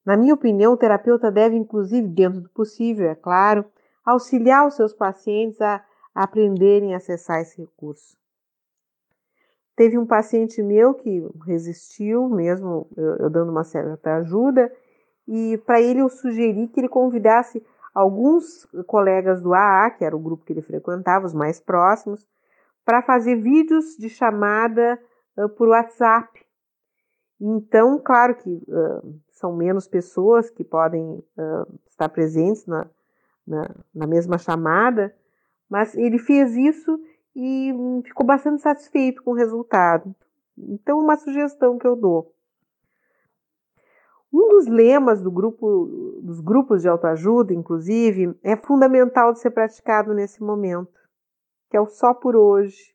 Na 0.04 0.16
minha 0.16 0.34
opinião, 0.34 0.72
o 0.72 0.76
terapeuta 0.76 1.32
deve, 1.32 1.56
inclusive, 1.56 2.06
dentro 2.06 2.40
do 2.40 2.50
possível, 2.50 3.08
é 3.08 3.14
claro, 3.14 3.64
auxiliar 4.04 4.66
os 4.66 4.74
seus 4.74 4.92
pacientes 4.92 5.60
a 5.60 5.84
aprenderem 6.14 6.94
a 6.94 6.98
acessar 6.98 7.40
esse 7.40 7.60
recurso. 7.60 8.16
Teve 9.76 9.98
um 9.98 10.06
paciente 10.06 10.62
meu 10.62 10.94
que 10.94 11.22
resistiu, 11.44 12.30
mesmo 12.30 12.88
eu, 12.96 13.28
dando 13.28 13.52
uma 13.52 13.62
certa 13.62 14.16
ajuda, 14.16 14.72
e 15.28 15.58
para 15.66 15.80
ele 15.80 16.00
eu 16.00 16.08
sugeri 16.08 16.66
que 16.68 16.80
ele 16.80 16.88
convidasse 16.88 17.62
alguns 17.94 18.66
colegas 18.86 19.40
do 19.42 19.52
AA, 19.52 19.90
que 19.90 20.04
era 20.04 20.16
o 20.16 20.20
grupo 20.20 20.44
que 20.44 20.52
ele 20.52 20.62
frequentava, 20.62 21.26
os 21.26 21.34
mais 21.34 21.60
próximos, 21.60 22.26
para 22.84 23.02
fazer 23.02 23.36
vídeos 23.36 23.96
de 23.98 24.08
chamada 24.08 24.98
uh, 25.36 25.48
por 25.50 25.68
WhatsApp. 25.68 26.28
Então, 27.40 27.98
claro 27.98 28.34
que 28.36 28.62
uh, 28.68 29.20
são 29.32 29.54
menos 29.54 29.86
pessoas 29.86 30.48
que 30.48 30.64
podem 30.64 31.02
uh, 31.02 31.80
estar 31.86 32.08
presentes 32.08 32.64
na, 32.66 32.86
na, 33.46 33.74
na, 33.94 34.06
mesma 34.06 34.38
chamada, 34.38 35.14
mas 35.68 35.94
ele 35.94 36.18
fez 36.18 36.56
isso 36.56 36.98
e 37.38 37.70
ficou 38.02 38.24
bastante 38.24 38.62
satisfeito 38.62 39.22
com 39.22 39.32
o 39.32 39.34
resultado. 39.34 40.14
Então, 40.56 40.98
uma 40.98 41.18
sugestão 41.18 41.76
que 41.76 41.86
eu 41.86 41.94
dou. 41.94 42.34
Um 44.32 44.48
dos 44.48 44.66
lemas 44.66 45.20
do 45.20 45.30
grupo, 45.30 45.86
dos 46.22 46.40
grupos 46.40 46.80
de 46.80 46.88
autoajuda, 46.88 47.52
inclusive, 47.52 48.34
é 48.42 48.56
fundamental 48.56 49.34
de 49.34 49.40
ser 49.40 49.50
praticado 49.50 50.14
nesse 50.14 50.42
momento, 50.42 50.98
que 51.68 51.76
é 51.76 51.80
o 51.80 51.86
só 51.86 52.14
por 52.14 52.34
hoje. 52.34 52.94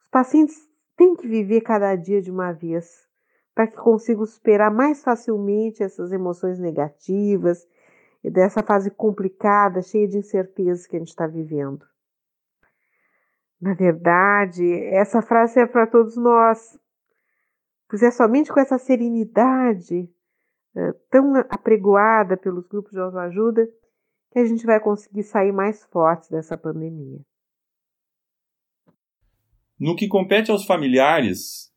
Os 0.00 0.08
pacientes 0.08 0.56
têm 0.96 1.16
que 1.16 1.26
viver 1.26 1.62
cada 1.62 1.96
dia 1.96 2.22
de 2.22 2.30
uma 2.30 2.52
vez, 2.52 3.04
para 3.52 3.66
que 3.66 3.76
consigam 3.76 4.24
superar 4.24 4.72
mais 4.72 5.02
facilmente 5.02 5.82
essas 5.82 6.12
emoções 6.12 6.60
negativas 6.60 7.66
e 8.22 8.30
dessa 8.30 8.62
fase 8.62 8.92
complicada, 8.92 9.82
cheia 9.82 10.06
de 10.06 10.18
incertezas 10.18 10.86
que 10.86 10.94
a 10.94 10.98
gente 11.00 11.08
está 11.08 11.26
vivendo. 11.26 11.91
Na 13.62 13.74
verdade, 13.74 14.64
essa 14.86 15.22
frase 15.22 15.60
é 15.60 15.66
para 15.68 15.86
todos 15.86 16.16
nós, 16.16 16.76
pois 17.88 18.02
é 18.02 18.10
somente 18.10 18.52
com 18.52 18.58
essa 18.58 18.76
serenidade 18.76 20.10
uh, 20.74 20.92
tão 21.08 21.36
apregoada 21.48 22.36
pelos 22.36 22.66
grupos 22.66 22.90
de 22.90 22.98
autoajuda 22.98 23.64
que 24.32 24.40
a 24.40 24.44
gente 24.44 24.66
vai 24.66 24.80
conseguir 24.80 25.22
sair 25.22 25.52
mais 25.52 25.84
fortes 25.84 26.28
dessa 26.28 26.58
pandemia. 26.58 27.20
No 29.78 29.94
que 29.94 30.08
compete 30.08 30.50
aos 30.50 30.64
familiares, 30.64 31.72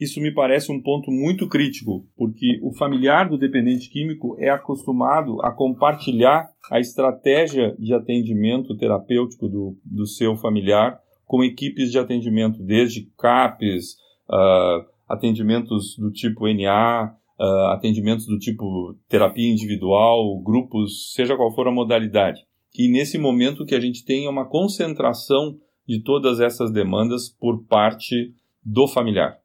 isso 0.00 0.20
me 0.20 0.34
parece 0.34 0.72
um 0.72 0.82
ponto 0.82 1.08
muito 1.12 1.48
crítico, 1.48 2.04
porque 2.16 2.58
o 2.64 2.74
familiar 2.74 3.28
do 3.28 3.38
dependente 3.38 3.88
químico 3.90 4.34
é 4.40 4.50
acostumado 4.50 5.40
a 5.42 5.52
compartilhar 5.52 6.50
a 6.68 6.80
estratégia 6.80 7.76
de 7.78 7.94
atendimento 7.94 8.76
terapêutico 8.76 9.48
do, 9.48 9.78
do 9.84 10.04
seu 10.04 10.36
familiar 10.36 11.00
com 11.28 11.44
equipes 11.44 11.92
de 11.92 11.98
atendimento, 11.98 12.62
desde 12.62 13.12
CAPES, 13.18 13.96
uh, 14.30 14.88
atendimentos 15.06 15.94
do 15.98 16.10
tipo 16.10 16.48
NA, 16.48 17.14
uh, 17.38 17.42
ah, 17.42 17.74
atendimentos 17.74 18.26
do 18.26 18.38
tipo 18.38 18.96
terapia 19.08 19.52
individual, 19.52 20.40
grupos, 20.40 21.12
seja 21.12 21.36
qual 21.36 21.54
for 21.54 21.68
a 21.68 21.70
modalidade. 21.70 22.40
E 22.74 22.90
nesse 22.90 23.18
momento 23.18 23.66
que 23.66 23.74
a 23.74 23.80
gente 23.80 24.06
tenha 24.06 24.30
uma 24.30 24.48
concentração 24.48 25.58
de 25.86 26.02
todas 26.02 26.40
essas 26.40 26.72
demandas 26.72 27.28
por 27.28 27.62
parte 27.64 28.34
do 28.64 28.88
familiar, 28.88 29.38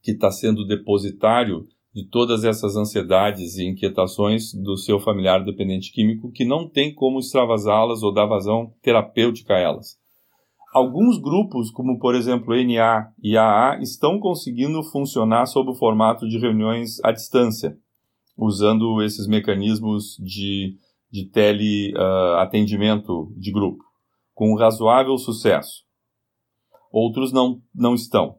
que 0.00 0.12
está 0.12 0.30
sendo 0.30 0.66
depositário 0.66 1.66
de 1.92 2.08
todas 2.08 2.44
essas 2.44 2.76
ansiedades 2.76 3.56
e 3.56 3.66
inquietações 3.66 4.54
do 4.54 4.76
seu 4.76 5.00
familiar 5.00 5.44
dependente 5.44 5.92
químico 5.92 6.30
que 6.30 6.44
não 6.44 6.68
tem 6.68 6.94
como 6.94 7.18
extravasá-las 7.18 8.04
ou 8.04 8.14
dar 8.14 8.26
vazão 8.26 8.72
terapêutica 8.80 9.54
a 9.54 9.58
elas. 9.58 9.99
Alguns 10.72 11.18
grupos, 11.18 11.68
como 11.70 11.98
por 11.98 12.14
exemplo 12.14 12.54
NA 12.54 13.12
e 13.20 13.36
AA, 13.36 13.80
estão 13.80 14.20
conseguindo 14.20 14.82
funcionar 14.84 15.46
sob 15.46 15.70
o 15.70 15.74
formato 15.74 16.28
de 16.28 16.38
reuniões 16.38 17.02
à 17.04 17.10
distância, 17.10 17.76
usando 18.36 19.02
esses 19.02 19.26
mecanismos 19.26 20.16
de, 20.20 20.76
de 21.10 21.28
teleatendimento 21.28 23.22
uh, 23.22 23.34
de 23.36 23.50
grupo, 23.50 23.82
com 24.32 24.54
razoável 24.54 25.18
sucesso. 25.18 25.82
Outros 26.92 27.32
não, 27.32 27.60
não 27.74 27.94
estão. 27.94 28.36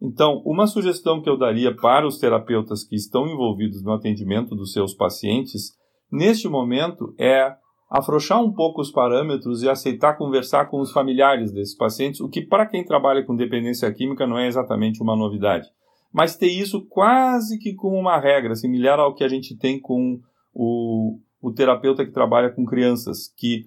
Então, 0.00 0.42
uma 0.44 0.66
sugestão 0.66 1.20
que 1.22 1.28
eu 1.28 1.36
daria 1.36 1.74
para 1.74 2.06
os 2.06 2.18
terapeutas 2.18 2.82
que 2.82 2.96
estão 2.96 3.26
envolvidos 3.28 3.82
no 3.82 3.92
atendimento 3.92 4.54
dos 4.54 4.72
seus 4.72 4.94
pacientes, 4.94 5.72
neste 6.10 6.48
momento, 6.48 7.14
é 7.18 7.54
afrouxar 7.90 8.42
um 8.42 8.52
pouco 8.52 8.80
os 8.80 8.90
parâmetros 8.90 9.62
e 9.62 9.68
aceitar 9.68 10.16
conversar 10.16 10.66
com 10.66 10.80
os 10.80 10.92
familiares 10.92 11.52
desses 11.52 11.76
pacientes, 11.76 12.20
o 12.20 12.28
que 12.28 12.42
para 12.42 12.66
quem 12.66 12.84
trabalha 12.84 13.24
com 13.24 13.36
dependência 13.36 13.92
química 13.92 14.26
não 14.26 14.38
é 14.38 14.46
exatamente 14.46 15.02
uma 15.02 15.16
novidade. 15.16 15.68
Mas 16.12 16.36
ter 16.36 16.48
isso 16.48 16.86
quase 16.86 17.58
que 17.58 17.74
como 17.74 17.96
uma 17.96 18.18
regra, 18.20 18.54
similar 18.54 18.98
ao 18.98 19.14
que 19.14 19.24
a 19.24 19.28
gente 19.28 19.56
tem 19.56 19.80
com 19.80 20.20
o, 20.52 21.18
o 21.40 21.52
terapeuta 21.52 22.04
que 22.04 22.12
trabalha 22.12 22.50
com 22.50 22.64
crianças, 22.64 23.32
que 23.36 23.66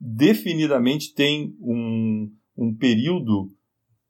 definidamente 0.00 1.14
tem 1.14 1.54
um, 1.60 2.30
um 2.56 2.76
período 2.76 3.48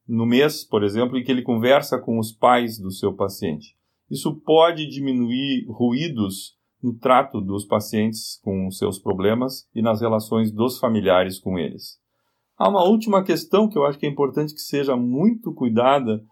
no 0.09 0.27
mês, 0.27 0.65
por 0.65 0.83
exemplo, 0.83 1.17
em 1.19 1.23
que 1.23 1.31
ele 1.31 1.43
conversa 1.43 1.99
com 1.99 2.19
os 2.19 2.33
pais 2.33 2.79
do 2.79 2.91
seu 2.91 3.15
paciente. 3.15 3.77
Isso 4.11 4.35
pode 4.45 4.87
diminuir 4.89 5.67
ruídos 5.69 6.57
no 6.85 6.93
trato 6.99 7.41
dos 7.41 7.65
pacientes 7.65 8.39
com 8.43 8.71
seus 8.71 8.99
problemas 8.99 9.67
e 9.75 9.81
nas 9.81 10.03
relações 10.03 10.53
dos 10.53 10.79
familiares 10.79 11.39
com 11.39 11.59
eles. 11.59 11.99
Há 12.59 12.69
uma 12.69 12.85
última 12.85 13.25
questão 13.25 13.71
que 13.71 13.79
eu 13.79 13.87
acho 13.87 13.99
que 13.99 14.05
é 14.05 14.09
importante 14.09 14.53
que 14.53 14.61
seja 14.61 14.95
muito 14.95 15.55
cuidada, 15.55 16.23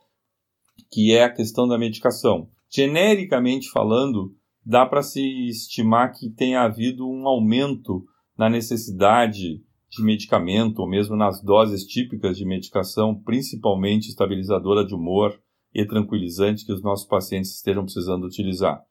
que 0.91 1.11
é 1.11 1.25
a 1.25 1.33
questão 1.33 1.67
da 1.67 1.79
medicação. 1.79 2.51
Genericamente 2.71 3.71
falando, 3.71 4.35
dá 4.63 4.85
para 4.85 5.03
se 5.03 5.23
estimar 5.49 6.13
que 6.13 6.29
tenha 6.29 6.61
havido 6.61 7.09
um 7.09 7.27
aumento 7.27 8.05
na 8.37 8.51
necessidade 8.51 9.63
de 9.91 10.03
medicamento, 10.03 10.81
ou 10.81 10.89
mesmo 10.89 11.17
nas 11.17 11.43
doses 11.43 11.87
típicas 11.87 12.37
de 12.37 12.45
medicação, 12.45 13.15
principalmente 13.15 14.09
estabilizadora 14.09 14.85
de 14.85 14.95
humor 14.95 15.39
e 15.75 15.87
tranquilizante 15.87 16.67
que 16.67 16.73
os 16.73 16.83
nossos 16.83 17.07
pacientes 17.07 17.55
estejam 17.55 17.85
precisando 17.85 18.27
utilizar. 18.27 18.83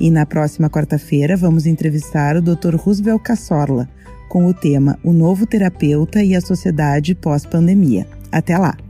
E 0.00 0.10
na 0.10 0.26
próxima 0.26 0.68
quarta-feira 0.68 1.36
vamos 1.36 1.66
entrevistar 1.66 2.36
o 2.36 2.42
Dr. 2.42 2.74
Roosevelt 2.76 3.22
Cassorla 3.22 3.88
com 4.34 4.46
o 4.46 4.52
tema 4.52 4.98
O 5.04 5.12
Novo 5.12 5.46
Terapeuta 5.46 6.20
e 6.20 6.34
a 6.34 6.40
Sociedade 6.40 7.14
Pós-Pandemia. 7.14 8.04
Até 8.32 8.58
lá! 8.58 8.83